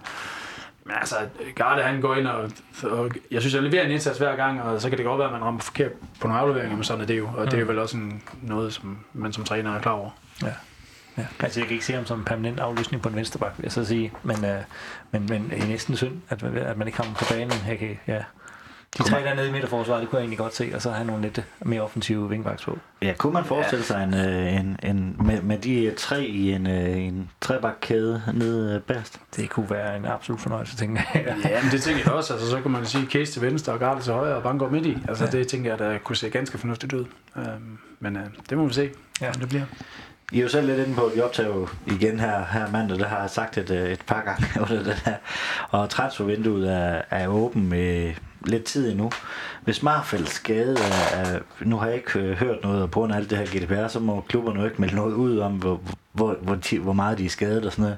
[0.84, 1.16] men altså,
[1.56, 2.52] Garde han går ind, og,
[2.84, 5.28] og jeg synes, jeg leverer en indsats hver gang, og så kan det godt være,
[5.28, 5.92] at man rammer forkert
[6.22, 7.30] på nogle afleveringer, men sådan er det jo.
[7.38, 10.10] Og det er jo vel også en, noget, som man som træner er klar over.
[10.44, 10.54] Ja.
[11.18, 11.26] Ja.
[11.40, 13.72] Altså, jeg kan ikke se ham som en permanent afløsning på en venstreback, vil jeg
[13.72, 14.12] så sige.
[14.24, 14.58] Men, øh,
[15.12, 17.54] men, men det er næsten synd, at man, at man ikke har ham på banen.
[17.68, 18.24] Jeg kan, ja.
[18.98, 21.22] De tre dernede i midterforsvaret, det kunne jeg egentlig godt se, og så have nogle
[21.22, 22.78] lidt mere offensive wingbacks på.
[23.02, 26.68] Ja, kunne man forestille sig en, øh, en, en, med, med de tre i en,
[26.68, 29.20] øh, en trebakkæde nede øh, bagerst?
[29.36, 31.36] Det kunne være en absolut fornøjelse, tænker jeg.
[31.46, 32.34] Ja, men det tænker jeg også.
[32.34, 34.86] Altså, så kan man sige Case til venstre og Garde til højre og Bangor midt
[34.86, 34.98] i.
[35.08, 35.32] Altså, Ja.
[35.32, 37.06] det tænker jeg, der kunne se ganske fornuftigt ud.
[37.38, 38.90] Øhm, men øh, det må vi se,
[39.22, 39.32] Ja.
[39.32, 39.64] det bliver.
[40.32, 42.98] I er jo selv lidt inde på, at vi optager jo igen her, her mandag,
[42.98, 45.16] det har jeg sagt et, øh, et par gange under det her.
[45.70, 48.14] Og transfervinduet er, er åben med
[48.46, 49.12] lidt tid endnu.
[49.62, 53.18] Hvis Marfelds skade er, er, nu har jeg ikke øh, hørt noget på grund af
[53.18, 56.38] alt det her GDPR, så må klubberne jo ikke melde noget ud om, hvor, hvor,
[56.42, 57.98] hvor, hvor meget de er skadet og sådan noget.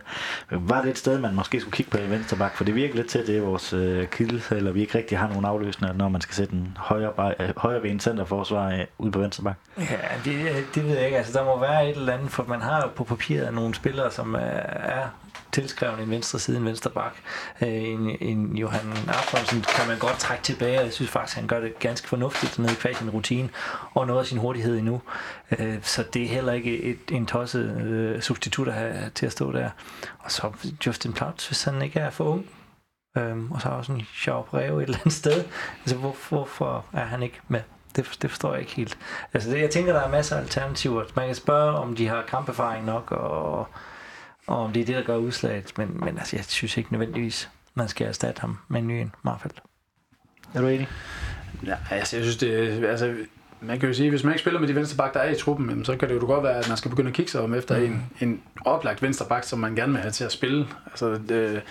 [0.70, 2.58] Var det et sted, man måske skulle kigge på i vensterbak?
[2.58, 5.18] For det virker lidt til, at det er vores øh, kilde, eller vi ikke rigtig
[5.18, 9.12] har nogen afløsninger, når man skal sætte en højre, øh, højre ben centerforsvar øh, ud
[9.12, 9.56] på vensterbak.
[9.78, 9.84] Ja,
[10.26, 11.18] det, det ved jeg ikke.
[11.18, 14.12] Altså, der må være et eller andet, for man har jo på papiret nogle spillere,
[14.12, 15.08] som øh, er, er
[15.52, 17.16] tilskrevet en venstre side, en venstre bak.
[17.62, 21.48] Øh, en, en Johan Arfronsen kan man godt trække tilbage, og jeg synes faktisk, han
[21.48, 23.50] gør det ganske fornuftigt nede i sin rutine,
[23.94, 25.02] og noget af sin hurtighed endnu.
[25.60, 29.32] Øh, så det er heller ikke et, en tosset øh, substitut at have til at
[29.32, 29.70] stå der.
[30.20, 30.52] Og så
[30.86, 32.46] Justin Plautz, hvis han ikke er for ung,
[33.18, 35.46] Øhm, og så også en sjov brev et eller andet sted.
[35.80, 37.62] Altså, hvor, hvorfor er han ikke med?
[37.96, 38.98] Det, det forstår jeg ikke helt.
[39.34, 41.04] Altså, det, jeg tænker, der er masser af alternativer.
[41.16, 43.68] Man kan spørge, om de har kamperfaring nok, og,
[44.48, 45.78] og om det er det, der gør udslaget.
[45.78, 49.12] Men, men altså, jeg synes ikke nødvendigvis, man skal erstatte ham med en ny en
[49.24, 49.62] Marfeldt.
[50.54, 50.88] Er du enig?
[51.66, 53.16] Ja, altså, jeg synes, det altså,
[53.62, 55.86] man kan jo sige, hvis man ikke spiller med de venstreback, der er i truppen,
[55.86, 57.78] så kan det jo godt være, at man skal begynde at kigge sig om efter
[57.78, 57.84] mm.
[57.84, 60.68] en, en oplagt venstreback, som man gerne vil have til at spille.
[60.86, 61.62] Altså, det,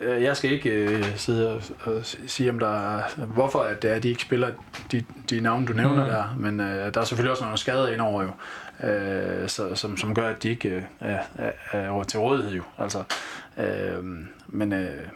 [0.00, 3.90] øh, jeg skal ikke øh, sidde og, og sige, om der er, hvorfor at det
[3.90, 4.50] er, at de ikke spiller
[4.92, 6.10] de, de navne, du nævner mm.
[6.10, 8.30] der, men øh, der er selvfølgelig også nogle skader indover jo,
[8.84, 11.22] øh, så, som, som gør, at de ikke øh, er,
[11.72, 12.62] er, over til rådighed jo.
[12.78, 13.04] Altså,
[13.58, 14.04] øh,
[14.48, 15.06] men øh,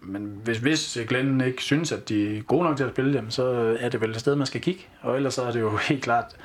[0.00, 3.30] men hvis, hvis Glenn ikke synes, at de er gode nok til at spille dem,
[3.30, 4.82] så er det vel et sted, man skal kigge.
[5.00, 6.36] Og ellers så er det jo helt klart,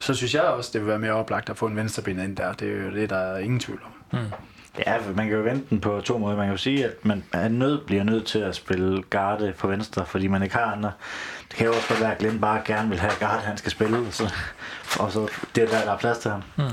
[0.00, 2.52] så synes jeg også, det vil være mere oplagt at få en venstreben ind der.
[2.52, 4.18] Det er jo det, der er ingen tvivl om.
[4.18, 4.26] Mm.
[4.86, 6.36] Ja, man kan jo vente den på to måder.
[6.36, 9.68] Man kan jo sige, at man er nødt, bliver nødt til at spille garde på
[9.68, 10.92] venstre, fordi man ikke har andre.
[11.48, 13.70] Det kan jo også godt være, at Glenn bare gerne vil have garde, han skal
[13.70, 14.34] spille, og så,
[15.00, 16.42] og så det er der, der er plads til ham.
[16.56, 16.64] Mm.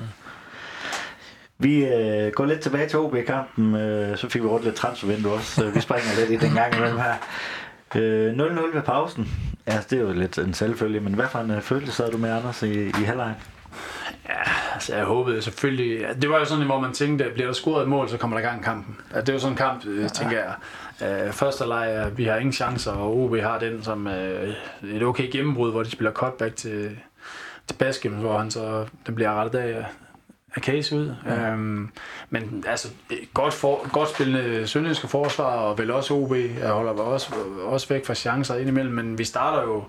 [1.58, 5.56] Vi øh, går lidt tilbage til OB-kampen, øh, så fik vi rundt lidt transfervindue også,
[5.56, 7.16] så vi springer lidt i den gang imellem her.
[7.96, 9.30] Øh, 0-0 ved pausen.
[9.68, 12.18] Ja, det er jo lidt en selvfølge, men hvad for en øh, følelse sad du
[12.18, 13.36] med, Anders, i, i halvlejen?
[14.30, 16.22] Ja, altså, jeg håbede selvfølgelig...
[16.22, 18.38] Det var jo sådan, hvor man tænkte, at bliver der scoret et mål, så kommer
[18.38, 18.98] der gang i kampen.
[19.26, 20.56] Det var sådan en kamp, øh, tænker jeg.
[21.02, 25.32] Øh, første leg, vi har ingen chancer, og OB har den som øh, et okay
[25.32, 27.00] gennembrud, hvor de spiller cutback til,
[27.68, 29.86] til Baskin, hvor han så, den bliver rettet af,
[30.56, 31.16] af case ud.
[31.26, 31.50] Ja.
[31.50, 31.90] Øhm,
[32.30, 32.88] men altså,
[33.34, 38.06] godt, for, godt spillende sønderjyske forsvar, og vel også OB, jeg holder også, også væk
[38.06, 39.84] fra chancer indimellem, men vi starter jo,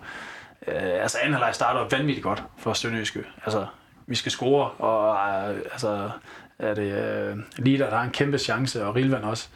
[0.69, 3.25] øh, altså anden halvleg starter vanvittigt godt for Sønderjyske.
[3.45, 3.67] Altså,
[4.07, 5.17] vi skal score, og
[5.51, 6.11] øh, altså,
[6.59, 9.49] er det øh, Lider, der har en kæmpe chance, og Rilvan også.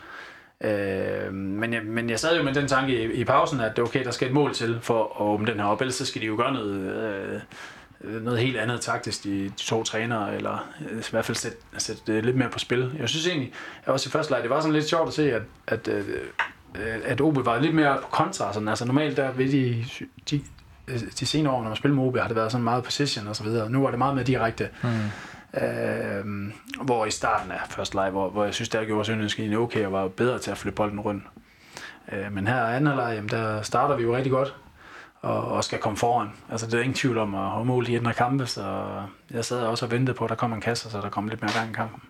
[0.64, 3.82] Øh, men, jeg, men jeg sad jo med den tanke i, i pausen, at det
[3.82, 6.06] er okay, der skal et mål til for at åbne den her op, ellers så
[6.06, 7.40] skal de jo gøre noget, øh,
[8.04, 11.58] øh noget helt andet taktisk, de, de to trænere, eller øh, i hvert fald sætte,
[11.78, 12.92] sætte det lidt mere på spil.
[12.98, 13.52] Jeg synes egentlig,
[13.84, 16.04] at også i første leg, det var sådan lidt sjovt at se, at, at, øh,
[16.74, 18.52] øh at OB var lidt mere på kontra.
[18.52, 18.68] Sådan.
[18.68, 19.84] Altså normalt der vil de,
[20.30, 20.40] de,
[21.20, 23.42] de senere år, når man spiller OB, har det været sådan meget position og så
[23.42, 23.70] videre.
[23.70, 24.68] Nu var det meget mere direkte.
[24.82, 24.88] Mm.
[25.60, 29.86] Øh, hvor i starten af første leg, hvor, hvor jeg synes, der gjorde Sønderjysk okay
[29.86, 31.24] og var bedre til at flytte bolden rundt.
[32.12, 34.54] Øh, men her anden leg, jamen, der starter vi jo rigtig godt
[35.20, 36.28] og, og skal komme foran.
[36.50, 38.84] Altså, det er ingen tvivl om at have mål i den her kampe, så
[39.30, 41.42] jeg sad også og ventede på, at der kom en kasse, så der kom lidt
[41.42, 42.02] mere gang i kampen.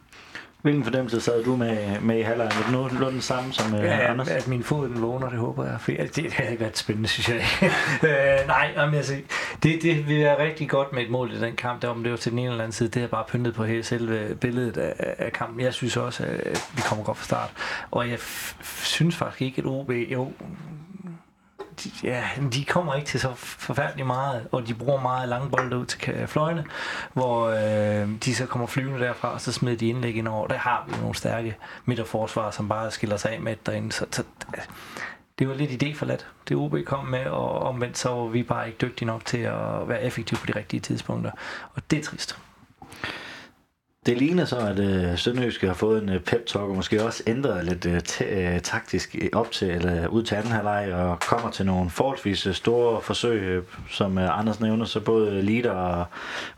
[0.62, 2.52] Hvilken fornemmelse sad du med, med i halvlejen?
[2.52, 4.28] Er det noget den samme som uh, ja, Anders?
[4.28, 5.80] at min fod den vågner, det håber jeg.
[5.80, 7.46] For det, det har ikke været spændende, synes jeg.
[8.42, 9.14] øh, nej, jamen, altså,
[9.62, 11.82] det, det vil være rigtig godt med et mål i den kamp.
[11.82, 13.64] Der, om det var til den ene eller anden side, det er bare pyntet på
[13.64, 15.60] hele selve billedet af, af kampen.
[15.60, 17.50] Jeg synes også, at vi kommer godt fra start.
[17.90, 18.18] Og jeg
[18.82, 20.32] synes faktisk ikke, at OB, jo,
[22.04, 25.86] ja, de kommer ikke til så forfærdeligt meget, og de bruger meget lange bolde ud
[25.86, 26.64] til fløjene,
[27.12, 30.46] hvor øh, de så kommer flyvende derfra, og så smider de indlæg ind over.
[30.46, 33.92] Der har vi nogle stærke midterforsvar, som bare skiller sig af med derinde.
[33.92, 34.22] Så, så
[34.54, 34.68] altså,
[35.38, 36.26] det var lidt idé for let.
[36.48, 39.88] Det OB kom med, og omvendt så var vi bare ikke dygtige nok til at
[39.88, 41.30] være effektive på de rigtige tidspunkter.
[41.74, 42.38] Og det er trist.
[44.06, 47.64] Det ligner så, at øh, Sønderjyske har fået en øh, pep-talk, og måske også ændret
[47.64, 51.66] lidt øh, t- øh, taktisk op til, eller ud til anden halvleg, og kommer til
[51.66, 56.06] nogle forholdsvis øh, store forsøg, øh, som øh, Anders nævner, så både Lider og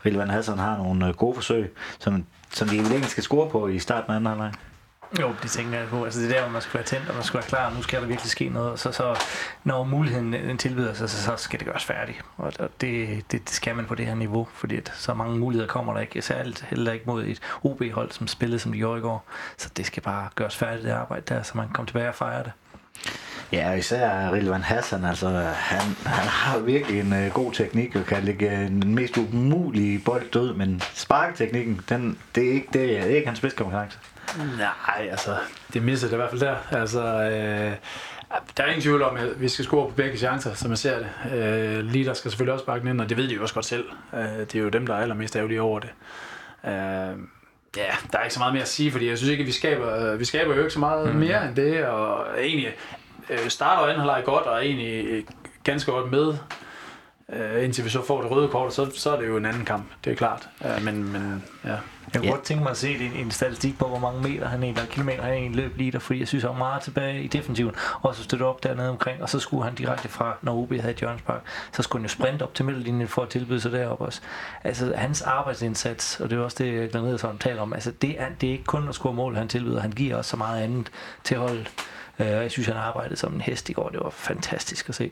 [0.05, 3.79] Rilvan Hassan har nogle øh, gode forsøg, som, som de egentlig skal score på i
[3.79, 4.51] starten af anden halvleg.
[5.21, 6.03] Jo, det tænker jeg på.
[6.03, 7.75] Altså det er der, hvor man skal være tændt, og man skal være klar, og
[7.75, 8.79] nu skal der virkelig ske noget.
[8.79, 9.19] Så, så
[9.63, 12.21] når muligheden den tilbyder sig, så, så skal det gøres færdigt.
[12.37, 15.39] Og, og det, det, det, skal man på det her niveau, fordi at så mange
[15.39, 16.21] muligheder kommer der ikke.
[16.21, 19.25] Særligt heller ikke mod et OB-hold, som spillede, som de gjorde i går.
[19.57, 22.15] Så det skal bare gøres færdigt, det arbejde der, så man kan komme tilbage og
[22.15, 22.51] fejre det.
[23.53, 28.23] Ja, især Rilvan Hassan, altså han, han har virkelig en uh, god teknik og kan
[28.23, 33.27] lægge den mest umulige bold død, men sparketeknikken, den, det, er ikke, det er ikke
[33.27, 33.97] hans bedste kompetence.
[34.37, 35.37] Nej, altså,
[35.73, 36.55] det misser det i hvert fald der.
[36.71, 37.73] Altså, øh,
[38.57, 40.99] der er ingen tvivl om, at vi skal score på begge chancer, som man ser
[40.99, 41.09] det.
[41.33, 43.85] Øh, Lider skal selvfølgelig også bakke ind, og det ved de jo også godt selv.
[44.13, 45.89] Øh, det er jo dem, der er allermest ærgerlige over det.
[46.65, 46.71] Øh,
[47.77, 49.51] ja, der er ikke så meget mere at sige, fordi jeg synes ikke, at vi
[49.51, 51.19] skaber, vi skaber jo ikke så meget mm.
[51.19, 52.75] mere end det, og egentlig
[53.29, 55.25] øh, starter anden halvleg godt, og er egentlig
[55.63, 56.37] ganske godt med,
[57.29, 59.65] øh, indtil vi så får det røde kort, så, så er det jo en anden
[59.65, 60.49] kamp, det er klart.
[60.65, 61.75] Øh, men, men ja.
[62.13, 62.31] Jeg kunne ja.
[62.31, 65.23] godt tænke mig at se en, en statistik på, hvor mange meter han egentlig, kilometer
[65.23, 68.15] han egentlig løb lige der, fordi jeg synes, han var meget tilbage i defensiven, og
[68.15, 71.21] så støtte op dernede omkring, og så skulle han direkte fra, når OB havde Jørgens
[71.21, 74.21] Park, så skulle han jo sprinte op til middellinjen for at tilbyde sig derop også.
[74.63, 78.21] Altså hans arbejdsindsats, og det er også det, jeg glæder sådan taler om, altså det
[78.21, 80.63] er, det er ikke kun at score mål, han tilbyder, han giver også så meget
[80.63, 80.91] andet
[81.23, 81.71] til holdet.
[82.19, 85.11] Uh, jeg synes, han arbejdede som en hest i går, det var fantastisk at se.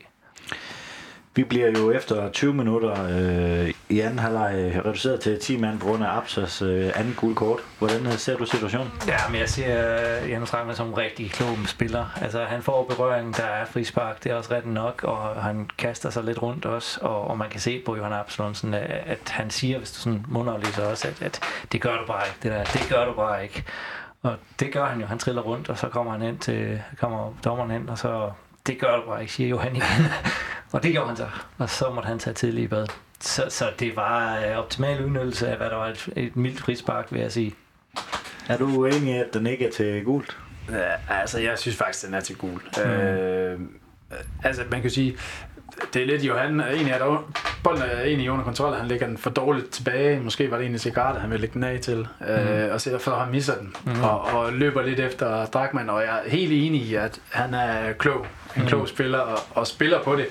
[1.34, 5.86] Vi bliver jo efter 20 minutter øh, i anden halvleg reduceret til 10 mand på
[5.86, 7.60] grund af Absas øh, anden gule kort.
[7.78, 8.92] Hvordan øh, ser du situationen?
[9.06, 12.06] Ja, men jeg ser øh, Janus Ragnar som en rigtig klog spiller.
[12.22, 16.10] Altså, han får berøring, der er frispark, det er også ret nok, og han kaster
[16.10, 19.50] sig lidt rundt også, og, og man kan se på Johan Absalonsen, at, at han
[19.50, 21.40] siger, hvis du sådan mundaflæser også, at, at
[21.72, 23.64] det gør du bare ikke, det der, det gør du bare ikke.
[24.22, 27.32] Og det gør han jo, han triller rundt, og så kommer han ind til, kommer
[27.44, 28.32] dommeren ind, og så
[28.66, 30.06] det gør du bare ikke, siger Johan igen.
[30.72, 32.86] og det gjorde han så, og så måtte han tage tidlig i bad.
[33.20, 37.12] Så, så det var øh, optimal udnyttelse af, hvad der var et, et mildt frispark,
[37.12, 37.54] vil jeg sige.
[38.48, 40.38] Er du uenig i, at den ikke er til gult?
[40.70, 42.60] Ja, altså, jeg synes faktisk, den er til gul.
[42.76, 42.90] Mm.
[42.90, 43.60] Øh,
[44.44, 45.16] altså, man kan sige,
[45.94, 47.30] det er lidt Johan, egentlig er der,
[47.64, 50.80] bolden er egentlig under kontrol, han lægger den for dårligt tilbage, måske var det egentlig
[50.80, 52.26] Cigarda, han vil lægge den af til, mm.
[52.26, 54.02] øh, og så derfor han misser den, mm.
[54.02, 57.92] og, og, løber lidt efter Drakman, og jeg er helt enig i, at han er
[57.92, 58.86] klog, en klog mm.
[58.86, 60.26] spiller, og, og spiller på det,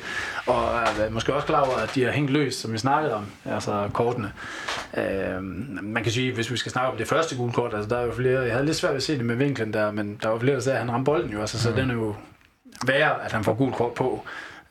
[0.46, 0.64] og
[1.00, 3.90] er måske også klar over, at de har hængt løs, som vi snakkede om, altså
[3.94, 4.32] kortene.
[4.98, 5.44] Øh,
[5.82, 8.06] man kan sige, hvis vi skal snakke om det første gule kort, altså der er
[8.06, 10.30] jo flere, jeg havde lidt svært ved at se det med vinklen der, men der
[10.30, 11.76] var flere, der sagde, at han ramte bolden jo, altså, så mm.
[11.76, 12.16] den er jo
[12.86, 14.26] værre, at han får gul kort på.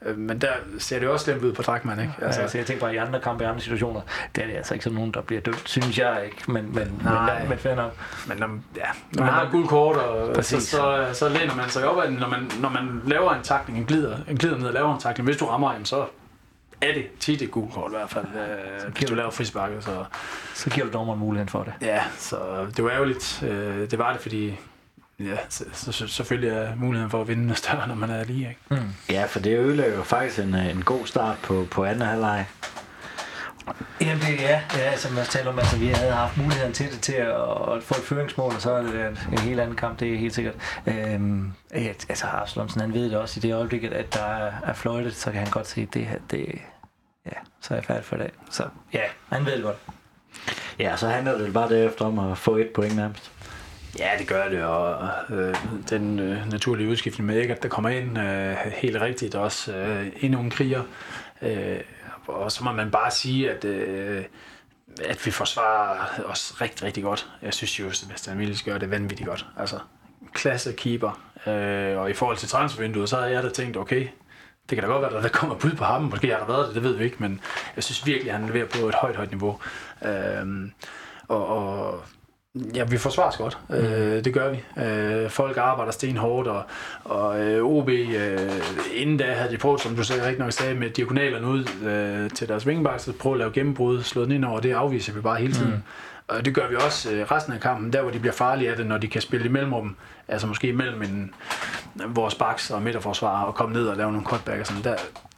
[0.06, 2.12] Øh, men der ser det også slemt ud på Dragman, ikke?
[2.22, 4.00] Altså, altså, jeg tænker bare, i andre kampe, i andre situationer,
[4.36, 7.00] det er det altså ikke sådan nogen, der bliver dømt, synes jeg ikke, men, men,
[7.04, 7.40] Nej.
[7.40, 7.92] men, men fair nok.
[8.28, 8.82] Men når, ja,
[9.12, 10.62] når man har et gult kort, og så, Præcis.
[10.62, 12.10] så, så, læner man sig op ad.
[12.10, 15.00] Når man, når man laver en takling, en glider, en glider ned og laver en
[15.00, 16.04] takling, hvis du rammer ham, så
[16.80, 19.84] er det tit et gult kort i hvert fald, øh, hvis du laver frisparket.
[19.84, 20.04] Så,
[20.54, 21.72] Så giver du dommeren muligheden for det.
[21.80, 22.36] ja, så
[22.76, 23.42] det var ærgerligt.
[23.42, 24.58] Øh, det var det, fordi
[25.20, 28.48] ja, så, så, selvfølgelig er muligheden for at vinde større, når man er lige.
[28.48, 28.60] Ikke?
[28.82, 28.94] Mm.
[29.10, 32.46] Ja, for det ødelagde jo faktisk en, øh, en god start på, på anden halvleg.
[34.00, 37.00] Jamen det ja, ja, som jeg talte om, altså vi havde haft muligheden til det
[37.00, 37.30] til at,
[37.76, 40.18] at få et føringsmål, og så er det en, en helt anden kamp, det er
[40.18, 40.54] helt sikkert.
[40.86, 44.72] Øhm, ja, altså Arslomsen, han ved det også i det øjeblik, at der er, er
[44.72, 46.46] fløjtet, så kan han godt se, at det her, det,
[47.26, 48.32] ja, så er jeg færdig for i dag.
[48.50, 49.76] Så ja, han ved det godt.
[50.78, 53.32] Ja, så handler det bare derefter om at få et point nærmest.
[53.98, 55.54] Ja, det gør det, og øh,
[55.90, 60.40] den øh, naturlige udskiftning med Eggert, der kommer ind øh, helt rigtigt, også øh, endnu
[60.40, 60.82] en kriger.
[61.42, 61.80] Øh,
[62.26, 64.24] og så må man bare sige, at, øh,
[65.04, 67.30] at vi forsvarer os rigtig, rigtig godt.
[67.42, 69.46] Jeg synes jo, Sebastian Milis gør det vanvittigt godt.
[69.58, 69.78] Altså,
[70.32, 71.20] klasse keeper.
[71.46, 74.08] Øh, og i forhold til transfervinduet, så havde jeg da tænkt, okay,
[74.70, 76.02] det kan da godt være, at der kommer bud på ham.
[76.02, 77.40] Måske har der været det, det ved vi ikke, men
[77.76, 79.58] jeg synes virkelig, at han leverer på et højt, højt niveau.
[80.04, 80.70] Øh,
[81.28, 82.04] og, og
[82.74, 83.58] Ja, vi forsvarer os godt.
[83.68, 83.74] Mm.
[83.74, 84.82] Øh, det gør vi.
[84.82, 86.62] Øh, folk arbejder stenhårdt, og,
[87.04, 88.50] og øh, OB, øh,
[88.94, 92.30] inden da havde de prøvet, som du sagde, rigtig nok sagde, med diagonalerne ud øh,
[92.30, 95.20] til deres vingebaks, at prøve at lave gennembrud, slå den ind over, det afviser vi
[95.20, 95.70] bare hele tiden.
[95.70, 95.82] Mm.
[96.28, 98.76] Og det gør vi også øh, resten af kampen, der hvor de bliver farlige af
[98.76, 99.96] det, når de kan spille imellem dem,
[100.28, 101.34] altså måske mellem en,
[102.08, 104.96] vores baks og midterforsvar, og komme ned og lave nogle cutback og sådan, der,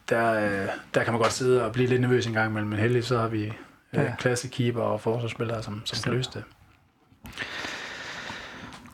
[0.09, 2.79] der, øh, der kan man godt sidde og blive lidt nervøs en gang imellem, men
[2.79, 3.53] heldigvis så har vi øh,
[3.95, 4.13] Ja.
[4.19, 6.45] klasse keeper og forsvarsspillere, som, som kan løse det.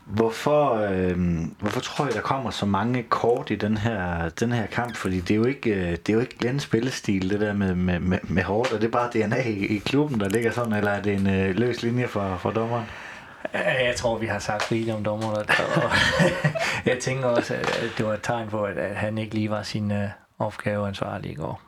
[0.06, 1.16] Hvorfor, øh,
[1.58, 4.96] hvorfor tror jeg, der kommer så mange kort i den her, den her kamp?
[4.96, 7.74] Fordi det er jo ikke, øh, det er jo ikke Glens spillestil, det der med,
[7.74, 8.72] med, med, med hårdt.
[8.72, 11.54] Er det bare DNA i, i klubben, der ligger sådan, eller er det en øh,
[11.56, 12.84] løs linje for, for dommeren?
[13.54, 15.90] Ja, Jeg tror, vi har sagt rigeligt om dommerne, og
[16.90, 19.90] jeg tænker også, at det var et tegn på, at han ikke lige var sin
[19.90, 21.67] uh, opgaveansvarlig i går.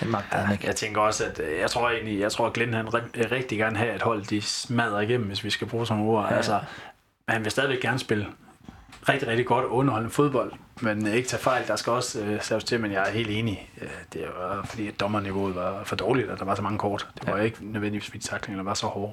[0.00, 0.66] Den magter han ikke.
[0.66, 3.58] Jeg tænker også, at øh, jeg tror egentlig, jeg tror, at Glenn han ri- rigtig
[3.58, 6.26] gerne have, at holdet de smadrer igennem, hvis vi skal bruge sådan nogle ord.
[6.30, 6.36] Ja.
[6.36, 6.60] Altså,
[7.28, 8.26] han vil stadigvæk gerne spille
[9.08, 11.66] rigtig, rigtig godt og underholdende fodbold, men ikke tage fejl.
[11.66, 13.70] Der skal også øh, saves til, men jeg er helt enig.
[13.82, 17.08] Øh, det var fordi, at dommerniveauet var for dårligt, at der var så mange kort.
[17.20, 17.42] Det var ja.
[17.42, 19.12] ikke nødvendigvis, fordi taklingerne var så hårde.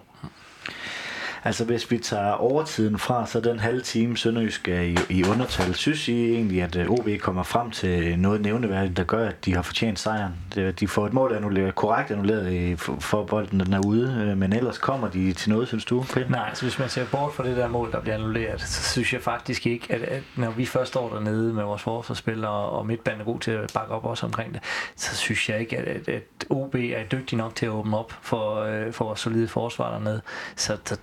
[1.46, 5.76] Altså hvis vi tager overtiden fra, så den halve time Sønderjysk er i, i undertal.
[5.76, 9.56] Synes I egentlig, at øh, OB kommer frem til noget nævneværdigt, der gør, at de
[9.56, 10.32] har fortjent sejren?
[10.56, 14.38] Det- De får et mål annulleret, korrekt annulleret i- for, bolden, den er ude, øh,
[14.38, 16.04] men ellers kommer de til noget, synes du?
[16.14, 16.30] Peter?
[16.30, 19.14] Nej, så hvis man ser bort fra det der mål, der bliver annulleret, så synes
[19.14, 23.22] jeg faktisk ikke, at, at når vi først står dernede med vores forsvarsspillere, og midtbanen
[23.22, 24.62] er god til at bakke op også omkring det,
[24.96, 28.14] så synes jeg ikke, at, at, at OB er dygtig nok til at åbne op
[28.22, 30.22] for, øh, for vores solide forsvar dernede.
[30.56, 30.98] Så, så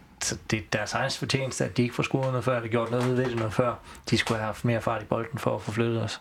[0.50, 3.16] det er deres egen fortjeneste, at de ikke får scoret noget før, eller gjort noget
[3.16, 3.74] ved det noget før.
[4.10, 6.20] De skulle have haft mere fart i bolden for at få flyttet os.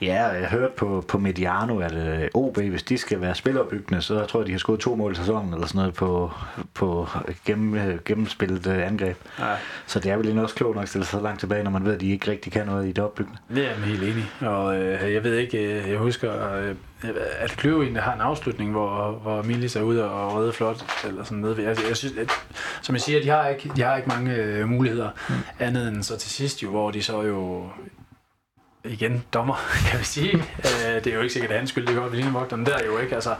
[0.00, 4.26] Ja, jeg hørte på, på Mediano, at øh, OB, hvis de skal være spilopbyggende, så
[4.26, 6.30] tror jeg, de har skåret to mål i sæsonen, eller sådan noget, på,
[6.74, 7.08] på
[7.46, 9.16] gennem, øh, gennemspillet øh, angreb.
[9.38, 9.54] Ja.
[9.86, 11.84] Så det er vel også klogt nok at stille sig så langt tilbage, når man
[11.84, 13.38] ved, at de ikke rigtig kan noget i det opbyggende.
[13.54, 14.30] Det er jeg helt enig.
[14.40, 16.74] Og øh, jeg ved ikke, øh, jeg husker, øh,
[17.38, 21.24] at Kløve egentlig har en afslutning, hvor, hvor Milis er ude og redde flot, eller
[21.24, 21.58] sådan noget.
[21.58, 22.30] Jeg, jeg synes, at,
[22.82, 25.34] som jeg siger, de har ikke, de har ikke mange øh, muligheder mm.
[25.58, 27.64] andet end så til sidst jo, hvor de så jo
[28.84, 29.54] igen dommer,
[29.90, 30.36] kan vi sige.
[30.36, 32.98] Øh, det er jo ikke sikkert, at hans skyld, det går ved linjevogteren der jo
[32.98, 33.14] ikke.
[33.14, 33.34] Altså,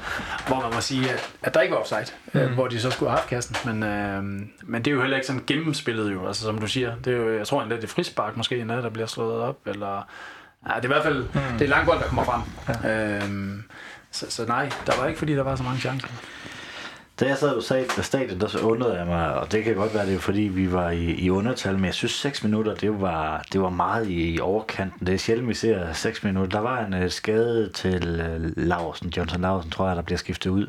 [0.46, 2.40] hvor man må sige, at, at der ikke var offside, mm.
[2.40, 3.56] øh, hvor de så skulle have haft kassen.
[3.64, 4.22] Men, øh,
[4.62, 6.96] men det er jo heller ikke sådan gennemspillet jo, altså som du siger.
[7.04, 9.58] Det er jo, jeg tror endda, det er frispark måske endda, der bliver slået op,
[9.66, 10.08] eller...
[10.68, 11.58] Ja, det er i hvert fald mm.
[11.58, 12.40] det er langt bold, der kommer frem.
[12.84, 13.16] Ja.
[13.24, 13.62] Øhm,
[14.10, 16.08] så, så nej, der var ikke, fordi der var så mange chancer.
[17.20, 20.06] Da jeg sad på stadion, der så undrede jeg mig, og det kan godt være,
[20.06, 23.44] det er fordi, vi var i, i undertal, men jeg synes 6 minutter, det var,
[23.52, 25.06] det var meget i, i overkanten.
[25.06, 26.58] Det er sjældent, vi ser 6 minutter.
[26.58, 30.50] Der var en uh, skade til uh, Larsen, Johnson Larsen, tror jeg, der bliver skiftet
[30.50, 30.66] ud.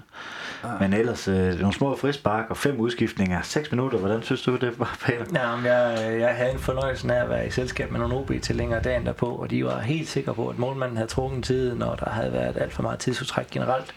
[0.64, 0.82] Ah.
[0.82, 3.42] Men ellers, uh, nogle små frispark og fem udskiftninger.
[3.42, 5.26] 6 minutter, hvordan synes du, det var, Peter?
[5.34, 8.82] Ja, men jeg, jeg havde en fornøjelse af at være i selskab med nogle OB-tilhængere
[8.82, 12.10] dagen derpå, og de var helt sikre på, at målmanden havde trukket tiden, og der
[12.10, 13.94] havde været alt for meget tidsudtræk generelt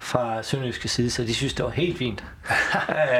[0.00, 2.24] fra Sønderjyske side, så de synes, det var helt fint.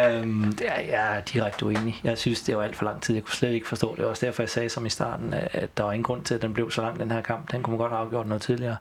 [0.05, 2.01] øhm, det er, jeg er direkte uenig.
[2.05, 3.14] Jeg synes, det var alt for lang tid.
[3.14, 4.05] Jeg kunne slet ikke forstå det.
[4.05, 6.55] Også derfor, jeg sagde som i starten, at der var ingen grund til, at den
[6.55, 7.53] blev så lang, den her kamp.
[7.53, 8.77] Den kunne man godt have afgjort noget tidligere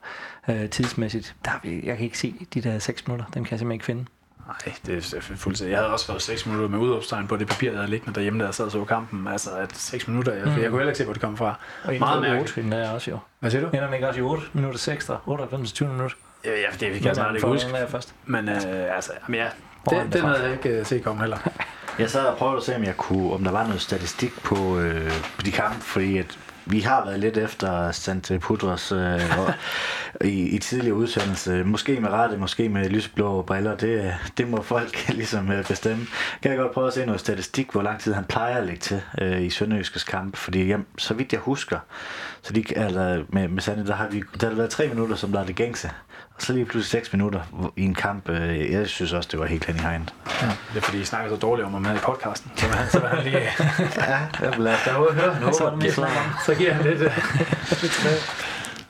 [0.47, 1.35] øh, tidsmæssigt.
[1.45, 3.25] Der jeg kan ikke se de der 6 minutter.
[3.33, 4.05] Dem kan jeg simpelthen ikke finde.
[4.47, 5.71] Nej, det er fuldstændig.
[5.71, 8.39] Jeg havde også fået 6 minutter med udopstegn på det papir, der havde liggende derhjemme,
[8.39, 9.27] der jeg sad og så kampen.
[9.27, 10.51] Altså, at 6 minutter, jeg, mm.
[10.51, 11.55] jeg kunne heller ikke se, hvor det kom fra.
[11.83, 12.73] Og Meget mærkeligt.
[12.73, 13.19] er også jo.
[13.39, 13.67] Hvad siger du?
[13.67, 15.19] Ender den ikke også i 8 minutter ekstra?
[15.25, 16.15] 98 20 minutter?
[16.45, 17.69] Ja, det kan jeg snart ikke huske.
[17.87, 18.15] Først.
[18.25, 19.49] Men øh, altså, jamen ja,
[19.89, 20.27] det, derfra.
[20.27, 21.37] havde jeg ikke øh, set komme heller.
[21.99, 24.79] Jeg sad og prøvede at se, om, jeg kunne, om der var noget statistik på,
[24.79, 29.21] øh, på de kampe, fordi at vi har været lidt efter Sante Pudros øh,
[30.31, 31.63] i, i tidligere udsendelse.
[31.63, 33.75] Måske med rette, måske med lysblå briller.
[33.75, 36.07] Det, det må folk ligesom øh, bestemme.
[36.41, 38.79] Kan jeg godt prøve at se noget statistik, hvor lang tid han plejer at lægge
[38.79, 40.35] til øh, i Sønderjyskes kamp.
[40.35, 41.79] Fordi jamen, så vidt jeg husker,
[42.41, 45.15] så de, altså, med, med Sande, der har, vi, der har det været tre minutter,
[45.15, 45.91] som der er det gængse.
[46.35, 48.29] Og så lige pludselig 6 minutter i en kamp.
[48.29, 50.13] Øh, jeg synes også, det var helt hen i hegnet.
[50.73, 52.51] Det er fordi, I snakker så dårligt om ham her i podcasten.
[52.55, 53.37] Så han, så han lige...
[53.97, 54.77] Ja, jeg vil lade
[55.13, 55.55] høre noget.
[55.55, 55.81] Så er om.
[56.45, 57.01] så giver han lidt...
[57.01, 57.17] øh,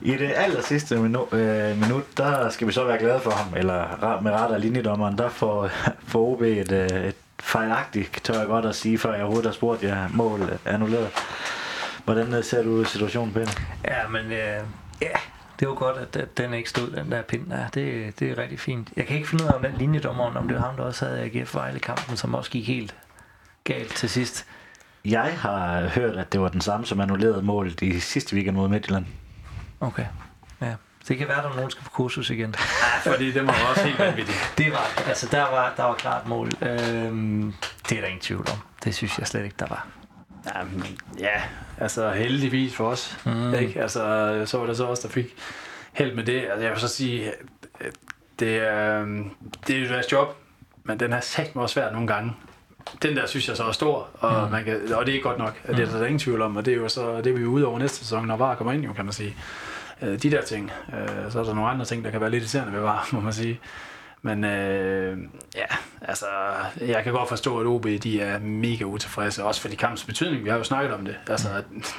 [0.00, 3.54] I det aller sidste minu, øh, minut, der skal vi så være glade for ham,
[3.56, 5.70] eller med ret af linjedommeren, der får,
[6.12, 9.54] får OB et, øh, et fejlagtigt, tør jeg godt at sige, før jeg overhovedet har
[9.54, 11.08] spurgt jer mål annulleret.
[12.04, 13.62] Hvordan øh, ser du situationen det?
[13.84, 14.60] Ja, men øh,
[15.02, 15.18] ja,
[15.60, 17.68] det var godt, at at den ikke stod, den der pind der.
[17.68, 18.88] Det, det er rigtig fint.
[18.96, 21.04] Jeg kan ikke finde ud af, om den linjedommeren, om det var ham, der også
[21.06, 22.94] havde AGF Vejle-kampen, som også gik helt
[23.64, 24.46] galt til sidst.
[25.04, 28.68] Jeg har hørt, at det var den samme, som annullerede målet i sidste weekend mod
[28.68, 29.06] Midtjylland.
[29.80, 30.06] Okay.
[30.60, 30.74] Ja.
[31.08, 32.54] Det kan være, at der er nogen, der skal på kursus igen.
[33.02, 34.38] fordi det var også helt vanvittigt.
[34.58, 36.50] Det var, altså der var, der var klart mål.
[36.62, 37.54] Øhm,
[37.88, 38.58] det er der ingen tvivl om.
[38.84, 39.86] Det synes jeg slet ikke, der var.
[40.54, 41.42] Jamen, ja,
[41.78, 43.18] altså heldigvis for os.
[43.24, 43.54] Mm.
[43.54, 43.82] Ikke?
[43.82, 45.34] Altså, så var det så også, der fik
[45.92, 46.40] held med det.
[46.40, 47.32] Altså, jeg vil så sige,
[47.80, 47.90] øh,
[48.38, 49.30] det er, øhm,
[49.66, 50.36] det er jo deres job,
[50.84, 52.32] men den er sagt mig også svært nogle gange.
[53.02, 54.50] Den der synes jeg så er stor, og, mm.
[54.52, 55.62] man kan, og det er ikke godt nok.
[55.66, 57.48] Det er der ingen tvivl om, og det er jo så det er vi jo
[57.48, 59.36] ude over næste sæson, når VAR kommer ind, jo, kan man sige.
[60.02, 60.72] Øh, De der ting.
[61.00, 63.20] Øh, Så er der nogle andre ting, der kan være lidt irriterende ved VAR, må
[63.20, 63.60] man sige.
[64.26, 65.18] Men øh,
[65.54, 65.66] ja,
[66.00, 66.26] altså,
[66.80, 70.44] jeg kan godt forstå, at OB de er mega utilfredse, også for de kampens betydning.
[70.44, 71.16] Vi har jo snakket om det.
[71.28, 71.48] Altså,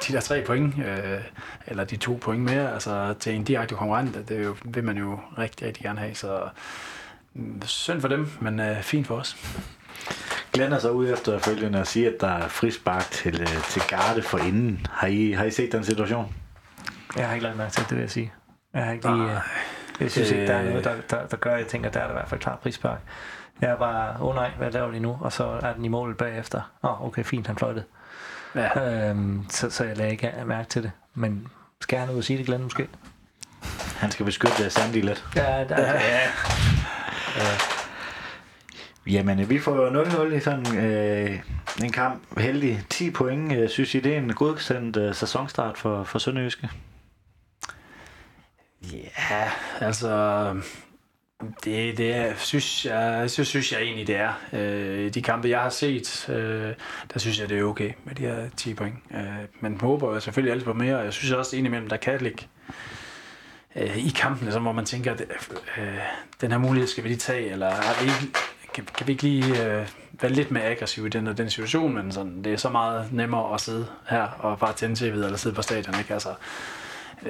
[0.08, 1.22] de der tre point, øh,
[1.68, 4.98] eller de to point mere, altså til en direkte konkurrent, det er jo, vil man
[4.98, 6.16] jo rigtig, rigtig gerne have.
[6.16, 6.42] Så
[7.34, 9.38] mm, synd for dem, men øh, fint for os.
[10.54, 13.82] Glenn er så ude efter følgende at sige, at der er frispark til, øh, til
[13.90, 14.88] Garde for inden.
[14.92, 16.36] Har I, har I set den situation?
[17.16, 18.34] Jeg har ikke lagt mærke til det, vil jeg sige.
[18.74, 19.32] Jeg har ikke lige...
[19.32, 19.40] Øh,
[20.00, 20.70] Jeg synes ikke, der er Øh.
[20.70, 22.60] noget, der, der, der gør, at jeg tænker, der er der i hvert fald klart
[22.60, 23.00] prispark.
[23.62, 25.18] Jeg er bare, åh oh nej, hvad laver de nu?
[25.22, 26.72] Og så er den i målet bagefter.
[26.84, 27.86] Åh, oh, okay, fint, han fløjtede.
[28.56, 29.10] Ja.
[29.10, 30.92] Øhm, så, så jeg lagde ikke mærke til det.
[31.14, 31.48] Men
[31.82, 32.88] skal han ud og sige det, Glenn, måske?
[33.98, 35.26] Han skal beskytte øh, Sandy lidt.
[35.36, 36.20] Ja, der, ja.
[39.08, 41.40] Jamen, øh, vi får jo 0-0 i sådan øh,
[41.84, 42.40] en kamp.
[42.40, 43.54] Heldig 10 point.
[43.54, 46.70] Øh, synes I, det er en godkendt øh, sæsonstart for, for Sønderjyske?
[48.94, 50.54] Ja, altså...
[51.64, 54.34] Det, det er, synes, jeg, så synes jeg egentlig, det er.
[54.54, 56.74] Øh, de kampe, jeg har set, øh,
[57.14, 58.96] der synes jeg, det er okay med de her 10 point.
[59.14, 59.22] Øh,
[59.60, 62.48] man håber jo selvfølgelig altid på mere, og jeg synes også indimellem, der kan ligge
[63.76, 65.22] øh, i kampene, som, hvor man tænker, at
[65.78, 65.98] øh,
[66.42, 68.38] den her mulighed skal vi lige tage, eller har vi ikke,
[68.74, 69.88] kan, kan vi ikke lige øh,
[70.22, 73.14] være lidt mere aggressiv i den og den situation, men sådan, det er så meget
[73.14, 76.14] nemmere at sidde her og bare tænde tv'et eller sidde på stadion, ikke?
[76.14, 76.30] Altså,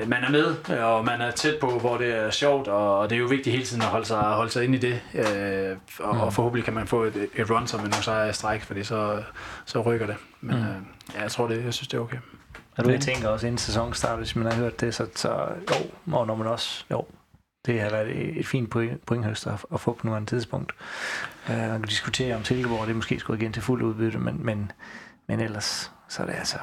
[0.07, 3.15] man er med, og man er tæt på, hvor det er sjovt, og og det
[3.15, 6.15] er jo vigtigt hele tiden at holde sig, holde sig ind i det, øh, og,
[6.15, 6.21] mm.
[6.21, 9.23] og forhåbentlig kan man få et, et run, som en sejr i stræk, fordi så,
[9.65, 10.15] så rykker det.
[10.41, 10.61] Men mm.
[10.61, 10.75] øh,
[11.15, 12.17] ja, jeg tror det, jeg synes det er okay.
[12.77, 15.29] Er du jeg tænker også inden sæsonen starter, hvis man har hørt det, så, så
[15.69, 17.05] jo, og når man også, jo,
[17.65, 20.73] det har været et, et fint point, pointhøster at, at få på nuværende tidspunkt.
[21.49, 24.71] Uh, man kan diskutere om Silkeborg, det måske skulle igen til fuld udbytte, men, men,
[25.27, 26.57] men ellers, så er det altså,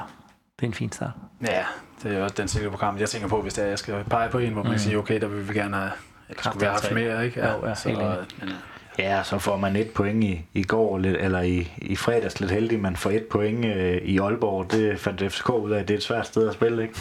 [0.56, 1.12] det er en fin start.
[1.46, 1.64] Ja,
[2.02, 4.28] det er også den sikre program, jeg tænker på, hvis det er, jeg skal pege
[4.28, 4.74] på en, hvor man Mm.
[4.76, 5.90] kan sige, okay, der vil vi gerne have,
[6.28, 7.40] eller skulle vi have haft mere, ikke?
[7.48, 8.16] Jo, ja, så, helt enig.
[8.40, 8.54] men, øh,
[8.98, 12.50] Ja, så får man et point i, i går, lidt, eller i, i fredags lidt
[12.52, 12.80] heldig.
[12.80, 14.70] Man får et point øh, i Aalborg.
[14.72, 16.94] Det fandt FCK ud af, at det er et svært sted at spille, ikke?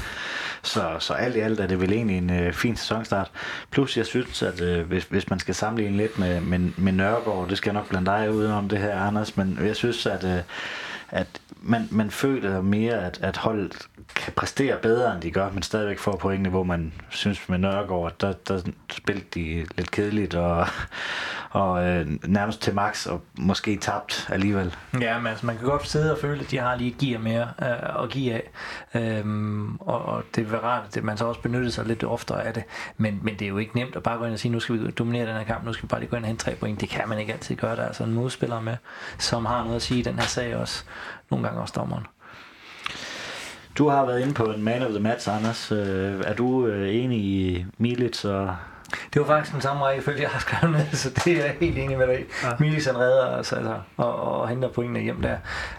[0.61, 3.31] Så, så alt i alt er det vel egentlig en øh, fin sæsonstart.
[3.71, 7.49] Plus jeg synes, at øh, hvis, hvis man skal sammenligne lidt med, med, med Nørgaard,
[7.49, 10.39] det skal jeg nok blande dig udenom det her, Anders, men jeg synes, at, øh,
[11.11, 11.27] at
[11.64, 15.99] man, man føler mere, at, at holdet kan præstere bedre, end de gør, men stadigvæk
[15.99, 18.61] får pointene, hvor man synes med Nørgaard, at der, der
[18.91, 20.68] spilte de lidt kedeligt og,
[21.49, 24.76] og øh, nærmest til max og måske tabt alligevel.
[25.01, 27.20] Ja, men altså, man kan godt sidde og føle, at de har lige et gear
[27.20, 28.51] mere øh, at give af.
[28.93, 32.53] Øhm, og, og det er rart, at man så også benytter sig lidt oftere af
[32.53, 32.64] det.
[32.97, 34.76] Men, men det er jo ikke nemt at bare gå ind og sige, nu skal
[34.76, 36.55] vi dominere den her kamp, nu skal vi bare lige gå ind og hente tre
[36.55, 36.82] point.
[36.82, 37.76] Det kan man ikke altid gøre.
[37.76, 38.78] Der er altså en modspiller med,
[39.18, 40.84] som har noget at sige i den her sag også.
[41.34, 42.07] Nogle gange også dommeren.
[43.77, 45.71] Du har været inde på en man of the match, Anders.
[45.71, 48.55] Øh, er du øh, enig i Milits og
[49.13, 51.77] Det var faktisk den samme rækkefølge, jeg har skrevet med, så det er jeg helt
[51.77, 52.23] enig med dig i.
[52.43, 52.49] Ja.
[52.59, 55.38] Milis han redder altså, altså, og, og henter pointene hjem der.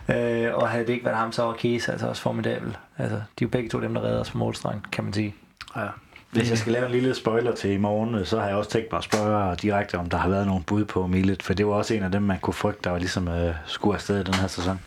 [0.08, 2.76] Øh, og havde det ikke været ham, så var Kies altså også formidabel.
[2.98, 5.34] Altså, de er jo begge to dem, der redder os på målstregen, kan man sige.
[5.76, 5.86] Ja.
[6.30, 8.70] Hvis jeg skal lave en lille spoiler til i morgen, øh, så har jeg også
[8.70, 11.66] tænkt mig at spørge direkte, om der har været nogle bud på Milet, for det
[11.66, 14.24] var også en af dem, man kunne frygte, der var ligesom øh, skulle afsted i
[14.24, 14.80] den her sæson.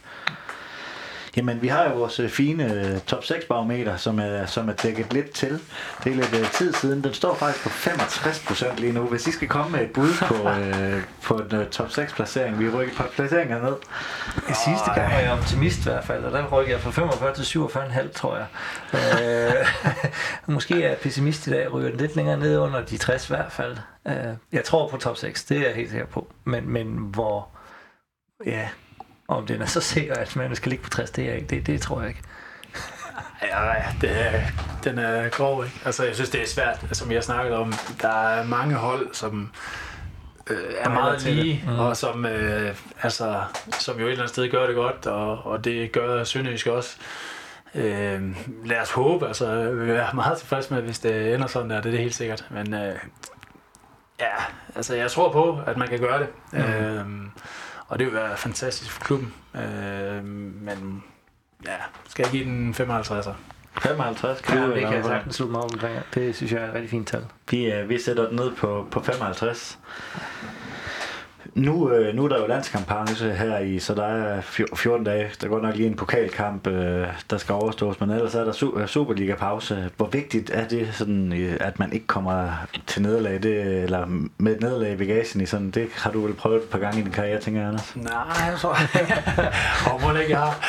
[1.38, 4.74] Jamen, vi har jo vores øh, fine øh, top 6 barometer, som er, som er
[4.74, 5.60] dækket lidt til.
[6.04, 7.04] Det er lidt øh, tid siden.
[7.04, 9.02] Den står faktisk på 65 procent lige nu.
[9.02, 12.70] Hvis I skal komme med et bud på, øh, på en top 6 placering, vi
[12.70, 13.76] rykker et par placeringer ned.
[14.38, 17.34] I sidste gang var jeg optimist i hvert fald, og der rykker jeg fra 45
[17.34, 18.48] til 47,5, tror jeg.
[18.94, 19.68] Øh,
[20.56, 23.34] måske er jeg pessimist i dag, ryger den lidt længere ned under de 60 i
[23.34, 23.78] hvert fald.
[24.08, 24.14] Øh,
[24.52, 26.28] jeg tror på top 6, det er jeg helt sikker på.
[26.44, 27.50] Men, men hvor,
[28.46, 28.68] ja,
[29.28, 31.56] om den er så sikker, at man skal ligge på 60, det, er jeg ikke.
[31.56, 32.22] Det, det tror jeg ikke.
[33.42, 34.42] Ja, det er,
[34.84, 35.76] den er grov, ikke?
[35.86, 37.74] Altså, jeg synes, det er svært, som jeg snakket om.
[38.02, 39.52] Der er mange hold, som
[40.50, 41.80] øh, er meget lige, mm.
[41.80, 43.44] og som, øh, altså,
[43.80, 46.98] som jo et eller andet sted gør det godt, og, og det gør Sønderjysk også.
[47.76, 48.22] Øh,
[48.66, 51.86] lad os håbe, altså, vi er meget tilfredse med, hvis det ender sådan der, det
[51.86, 52.46] er det helt sikkert.
[52.52, 52.96] Men øh,
[54.20, 54.36] ja,
[54.76, 56.28] altså, jeg tror på, at man kan gøre det.
[56.52, 56.60] Mm.
[56.60, 57.06] Øh,
[57.88, 59.34] og det vil være fantastisk for klubben.
[59.56, 61.04] Øh, men
[61.66, 61.76] ja,
[62.10, 63.32] skal jeg give den 55'er?
[63.82, 65.04] 55 Ja, du, det kan jeg eller hvad?
[65.04, 65.96] sagtens slutte mig omkring.
[66.14, 67.26] Det synes jeg er et rigtig fint tal.
[67.52, 69.80] Vi, øh, vi sætter den ned på, på 55.
[71.58, 75.30] Nu, øh, nu er der jo landskampanje her i, så der er fjo- 14 dage.
[75.42, 78.80] Der går nok lige en pokalkamp, øh, der skal overstås, men ellers er der su-
[78.80, 79.90] øh, Superliga-pause.
[79.98, 82.50] Hvor vigtigt er det, sådan, øh, at man ikke kommer
[82.88, 84.06] til nederlag, det, eller
[84.38, 87.00] med et nederlag i bagagen i sådan, det har du vel prøvet et par gange
[87.00, 87.94] i din karriere, tænker jeg, Anders?
[87.96, 88.14] Nej,
[88.50, 88.78] jeg tror
[89.94, 90.60] Og må det ikke, jeg har.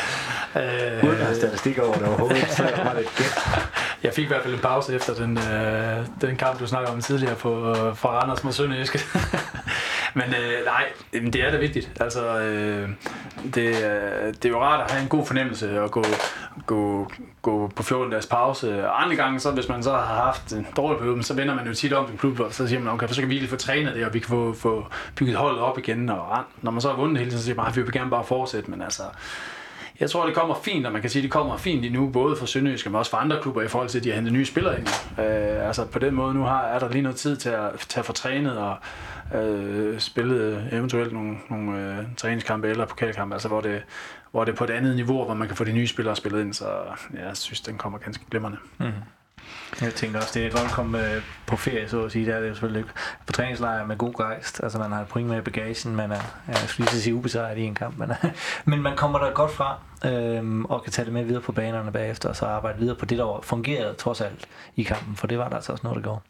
[1.03, 3.39] Uden at have Øh, statistik over det overhovedet, så var det et gæt.
[4.03, 7.01] jeg fik i hvert fald en pause efter den, øh, den kamp, du snakker om
[7.01, 8.99] tidligere på, øh, fra Randers mod Sønderjyske.
[10.15, 11.93] Men øh, nej, det er da vigtigt.
[12.01, 12.89] Altså, øh,
[13.55, 16.05] det, øh, det er jo rart at have en god fornemmelse og gå,
[16.67, 18.89] gå, gå på 14 dages pause.
[18.89, 21.67] Og andre gange, så, hvis man så har haft en dårlig periode, så vender man
[21.67, 23.57] jo tit om til klubben, og så siger man, okay, så kan vi lige få
[23.57, 24.87] trænet det, og vi kan få, få
[25.17, 26.09] bygget holdet op igen.
[26.09, 28.11] Og når man så har vundet hele tiden, så siger man, at vi vil gerne
[28.11, 29.03] bare fortsætte, men altså,
[30.01, 32.37] jeg tror, det kommer fint, og man kan sige, det kommer fint lige nu, både
[32.37, 34.45] for Sønderjysk, men også for andre klubber, i forhold til, at de har hentet nye
[34.45, 34.89] spillere ind.
[35.19, 37.99] Øh, altså på den måde, nu har, er der lige noget tid til at, til
[37.99, 38.77] at få trænet og
[39.35, 43.83] øh, spillet eventuelt nogle, nogle øh, træningskampe eller pokalkampe, altså hvor det,
[44.31, 46.41] hvor det er på et andet niveau, hvor man kan få de nye spillere spillet
[46.41, 46.67] ind, så
[47.15, 48.59] ja, jeg synes, den kommer ganske glimrende.
[48.79, 48.93] Mhm.
[49.81, 52.27] Jeg tænkte også, det er godt at komme øh, på ferie, så at sige.
[52.27, 52.91] Det er det jo selvfølgelig ikke.
[53.27, 54.61] På træningslejr med god gejst.
[54.63, 55.97] Altså, man har et point med i bagagen.
[55.97, 57.99] Man er, jeg skulle lige sige ubesejret i en kamp.
[57.99, 58.13] Men,
[58.65, 61.93] men man kommer der godt fra, øhm, og kan tage det med videre på banerne
[61.93, 64.47] bagefter, og så arbejde videre på det, der fungerede trods alt
[64.77, 65.17] i kampen.
[65.17, 66.23] For det var der altså også noget, der går.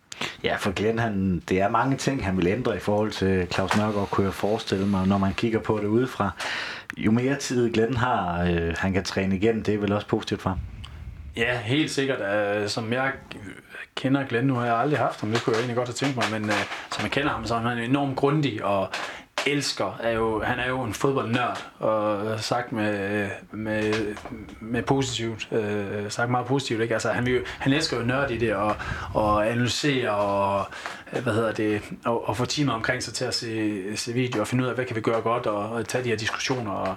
[0.44, 3.76] Ja, for Glenn, han, det er mange ting, han vil ændre i forhold til Claus
[3.76, 6.30] Nørgaard, kunne jeg forestille mig, når man kigger på det udefra.
[6.96, 10.42] Jo mere tid Glenn har, øh, han kan træne igen, det er vel også positivt
[10.42, 10.58] for ham.
[11.38, 12.20] Ja, helt sikkert.
[12.62, 13.12] Uh, som jeg
[13.94, 16.16] kender Glenn, nu har jeg aldrig haft ham, det kunne jeg egentlig godt have tænkt
[16.16, 16.56] mig, men uh,
[16.92, 18.88] som jeg kender ham, så er han enormt grundig og
[19.46, 23.94] elsker, er jo, han er jo en fodboldnørd, og sagt med, øh, med,
[24.60, 26.94] med positivt, øh, sagt meget positivt, ikke?
[26.94, 28.76] Altså, han, vil han elsker jo nørd i det, og,
[29.14, 30.66] og analysere, og
[31.22, 34.48] hvad hedder det, og, og få timer omkring sig til at se, se video, og
[34.48, 36.94] finde ud af, hvad kan vi gøre godt, og, og tage de her diskussioner, og,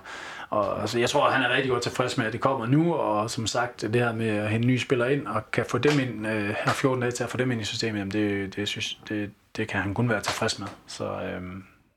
[0.52, 2.94] og altså, jeg tror, at han er rigtig godt tilfreds med, at det kommer nu,
[2.94, 6.00] og som sagt, det her med at hente nye spillere ind, og kan få dem
[6.00, 8.68] ind, øh, her 14 dage til at få dem ind i systemet, jamen det, det,
[8.68, 10.68] synes, det, det kan han kun være tilfreds med.
[10.88, 11.42] Så øh,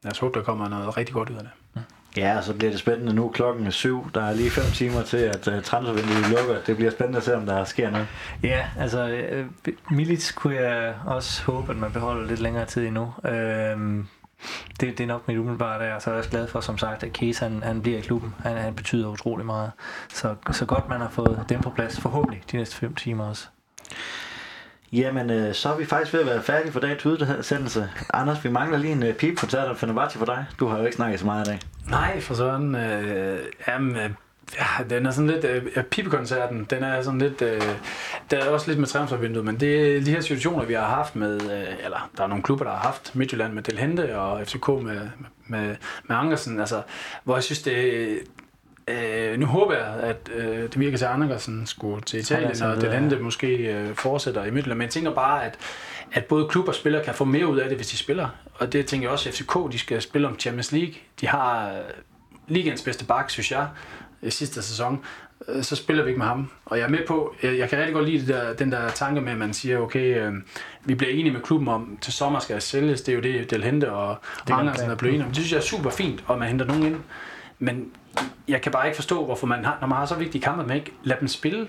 [0.02, 1.50] lad os håbe, der kommer noget rigtig godt ud af det.
[2.16, 3.28] Ja, og så bliver det spændende nu.
[3.28, 4.10] Klokken er syv.
[4.14, 6.62] Der er lige fem timer til, at uh, transfervinduet lukker.
[6.66, 8.06] Det bliver spændende at se, om der sker noget.
[8.42, 9.46] Ja, altså øh,
[9.90, 13.14] Milic kunne jeg også håbe, at man beholder lidt længere tid endnu.
[13.24, 14.06] Øhm,
[14.80, 17.02] det, det er nok mit umiddelbare der, så er jeg også glad for, som sagt,
[17.02, 18.34] at Kees han, han bliver i klubben.
[18.42, 19.70] Han, han betyder utrolig meget.
[20.08, 23.46] Så, så godt, man har fået dem på plads, forhåbentlig de næste fem timer også.
[24.92, 27.90] Jamen, øh, så er vi faktisk ved at være færdige for dagens udsendelse.
[28.14, 30.46] Anders, vi mangler lige en øh, pipekoncert af Fenerbahce for dig.
[30.60, 31.60] Du har jo ikke snakket så meget i dag.
[31.90, 33.38] Nej, for sådan, øh,
[33.68, 34.10] jamen, øh,
[34.58, 37.62] ja, den er sådan lidt, øh, ja, pipekoncerten, den er sådan lidt, øh,
[38.30, 41.16] der er også lidt med transfervinduet, men det er de her situationer, vi har haft
[41.16, 44.46] med, øh, eller der er nogle klubber, der har haft, Midtjylland med Del Hente og
[44.46, 45.00] FCK med,
[45.46, 45.76] med,
[46.08, 46.82] med Ankersen, altså,
[47.24, 48.18] hvor jeg synes, det,
[48.88, 52.64] Øh, nu håber jeg, at øh, det virker til, at Andersen skulle til Italien, altså
[52.64, 54.78] og videre, Del Hente måske øh, fortsætter i Midtjylland.
[54.78, 55.58] Men jeg tænker bare, at,
[56.12, 58.28] at både klub og spillere kan få mere ud af det, hvis de spiller.
[58.54, 60.94] Og det tænker jeg også, at FCK de skal spille om Champions League.
[61.20, 61.78] De har øh,
[62.48, 63.68] ligens bedste bak, synes jeg,
[64.30, 65.00] sidste sæson,
[65.48, 66.50] øh, så spiller vi ikke med ham.
[66.64, 68.88] Og jeg er med på, jeg, jeg kan rigtig godt lide det der, den der
[68.88, 70.32] tanke med, at man siger, okay, øh,
[70.84, 73.64] vi bliver enige med klubben om, til sommer skal sælges, det er jo det, Del
[73.64, 74.16] Hente og
[74.50, 75.30] Andersen er blevet enige om.
[75.30, 76.96] Det synes jeg er super fint, og man henter nogen ind.
[77.58, 77.90] Men
[78.48, 80.76] jeg kan bare ikke forstå, hvorfor man har, når man har så vigtige kampe, man
[80.76, 81.66] ikke lader dem spille.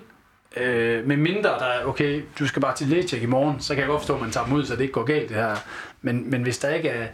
[0.58, 3.82] Øh, med mindre der er, okay, du skal bare til lægetjek i morgen, så kan
[3.82, 5.56] jeg godt forstå, at man tager dem ud, så det ikke går galt det her.
[6.02, 7.08] Men, men hvis der ikke er,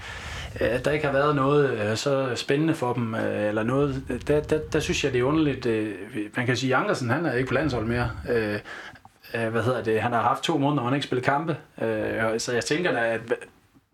[0.61, 4.03] Øh, at der ikke har været noget øh, så spændende for dem, øh, eller noget,
[4.27, 5.65] der, der, der synes jeg, det er underligt.
[6.35, 8.11] Man kan sige, at Ankersen, han er ikke på landshold mere.
[9.31, 10.01] Hvad hedder det?
[10.01, 11.57] Han har haft to måneder, hvor han ikke spillet kampe.
[12.37, 13.19] Så jeg tænker da,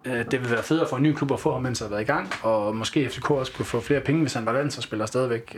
[0.06, 1.90] at det vil være federe for en ny klub at få ham, mens han har
[1.90, 5.06] været i gang, og måske FCK også kunne få flere penge, hvis han var landsholdsspiller
[5.06, 5.58] stadigvæk.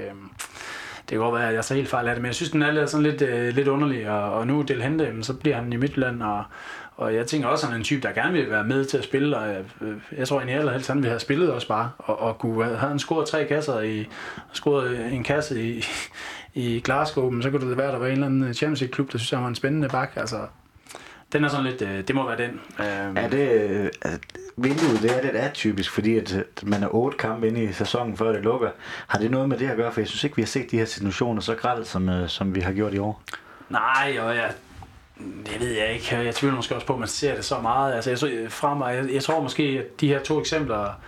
[1.10, 2.62] Det kan godt være, at jeg så helt fejl af det, men jeg synes, den
[2.62, 5.74] er sådan lidt, øh, lidt underlig, og, og nu Del Hente, øh, så bliver han
[5.74, 6.44] i Midtjylland, og,
[6.96, 8.98] og jeg tænker også, at han er en type, der gerne vil være med til
[8.98, 11.92] at spille, og jeg, øh, jeg tror egentlig allerhelst, han vil have spillet også bare,
[11.98, 14.08] og, og kunne have han scoret tre kasser i,
[14.54, 15.84] scoret en kasse i,
[16.54, 18.94] i Glasgow, men så kunne det være, at der var en eller anden Champions League
[18.94, 20.38] klub, der synes, han var en spændende bak, altså
[21.34, 22.62] den er sådan lidt, øh, det må være den.
[23.18, 23.90] Er det, øh,
[24.58, 28.32] vinduet, det er lidt atypisk, fordi at man er otte kampe inde i sæsonen, før
[28.32, 28.70] det lukker.
[29.08, 29.92] Har det noget med det at gøre?
[29.92, 32.56] For jeg synes ikke, vi har set de her situationer så grædt, som, øh, som
[32.56, 33.22] vi har gjort i år.
[33.70, 34.52] Nej, og jeg
[35.20, 36.18] det ved jeg ikke.
[36.18, 37.94] Jeg tvivler måske også på, at man ser det så meget.
[37.94, 41.00] Altså, jeg, fra mig, jeg, jeg tror måske, at de her to eksempler...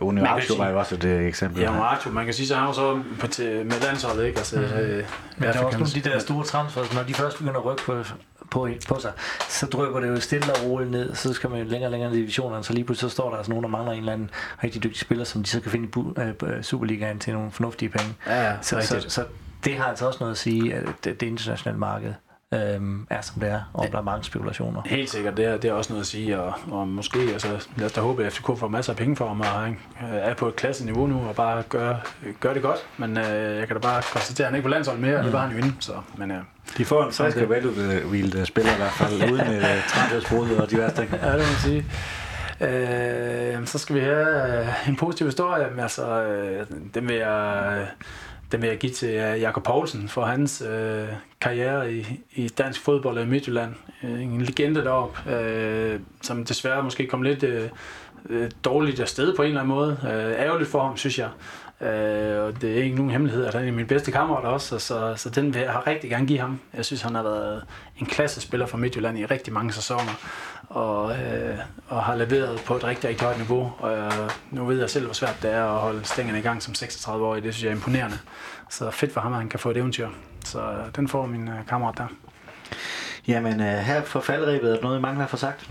[0.00, 1.62] Jo, Nuaccio var jo også et uh, eksempel.
[1.62, 4.38] Ja, Nuaccio, man kan sige, så han var så på med landsholdet, ikke?
[4.38, 4.78] Altså, mm-hmm.
[4.78, 5.04] øh,
[5.36, 7.64] Men der er også nogle af de der store transfers, når de først begynder at
[7.64, 8.04] rykke på,
[8.52, 9.12] på, på sig,
[9.48, 12.10] så drypper det jo stille og roligt ned, så skal man jo længere og længere
[12.10, 14.12] ned i divisionerne, så lige pludselig så står der altså nogen, der mangler en eller
[14.12, 14.30] anden
[14.64, 18.14] rigtig dygtig spiller, som de så kan finde i uh, Superligaen til nogle fornuftige penge.
[18.26, 19.24] Ja, ja så, så, så,
[19.64, 22.14] det har altså også noget at sige, at det, det internationale marked
[22.52, 24.82] øhm, er som det er, og der er mange spekulationer.
[24.86, 27.86] Helt sikkert, det er, det er også noget at sige, og, og måske, altså, lad
[27.86, 30.34] os da håbe, at FCK får masser af penge for ham, og han øh, er
[30.34, 31.94] på et klasse niveau nu, og bare gør,
[32.40, 34.98] gør det godt, men øh, jeg kan da bare konstatere, at han ikke på landshold
[34.98, 35.24] mere, mm.
[35.24, 36.38] det var han jo inde, så, men øh,
[36.78, 40.96] de får en frisk og veludvildt spiller i hvert fald, uden uh, træthedsbrud og diverse
[40.96, 41.10] ting.
[41.12, 41.84] Ja, det må man sige.
[42.62, 45.66] Øh, så skal vi have øh, en positiv historie.
[45.82, 47.78] Altså, øh, den vil jeg...
[47.80, 47.86] Øh,
[48.52, 51.08] den vil jeg give til øh, Jakob Poulsen for hans øh,
[51.40, 53.74] karriere i, i dansk fodbold i Midtjylland.
[54.04, 57.68] Øh, en legende derop, øh, som desværre måske kom lidt øh,
[58.28, 59.98] øh, dårligt afsted på en eller anden måde.
[60.04, 61.28] Øh, ærgerligt for ham, synes jeg.
[61.82, 65.14] Øh, og det er ikke nogen hemmelighed, at han er min bedste kammerat også, så,
[65.16, 66.60] så den vil jeg rigtig gerne give ham.
[66.74, 67.64] Jeg synes, han har været
[67.98, 70.12] en klassespiller for Midtjylland i rigtig mange sæsoner,
[70.68, 71.58] og, øh,
[71.88, 73.72] og har leveret på et rigtig, rigtig højt niveau.
[73.78, 76.62] Og øh, nu ved jeg selv, hvor svært det er at holde stængerne i gang
[76.62, 77.42] som 36-årig.
[77.42, 78.18] Det synes jeg er imponerende.
[78.70, 80.08] Så fedt for ham, at han kan få et eventyr.
[80.44, 82.06] Så øh, den får min øh, kammerat der.
[83.28, 85.70] Jamen, øh, her for faldrebet, er der noget, I mangler for sagt?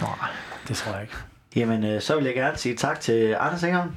[0.00, 0.28] Nej,
[0.68, 1.14] det tror jeg ikke.
[1.56, 3.92] Jamen, øh, så vil jeg gerne sige tak til Anders Ingerholm.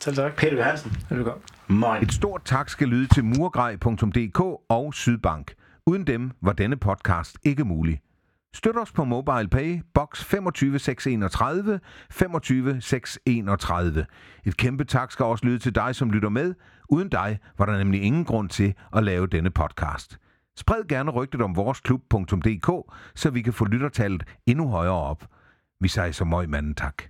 [0.00, 0.36] Selv tak.
[0.36, 0.92] Peter Johansen.
[1.10, 1.42] Velkommen.
[1.68, 2.02] Moin.
[2.02, 5.54] Et stort tak skal lyde til murgrej.dk og Sydbank.
[5.86, 8.00] Uden dem var denne podcast ikke mulig.
[8.54, 11.80] Støt os på MobilePay, box 25631,
[12.10, 14.06] 25631.
[14.44, 16.54] Et kæmpe tak skal også lyde til dig, som lytter med.
[16.88, 20.18] Uden dig var der nemlig ingen grund til at lave denne podcast.
[20.56, 25.26] Spred gerne rygtet om vores klub.dk, så vi kan få lyttertallet endnu højere op.
[25.80, 27.02] Vi siger så møg manden tak.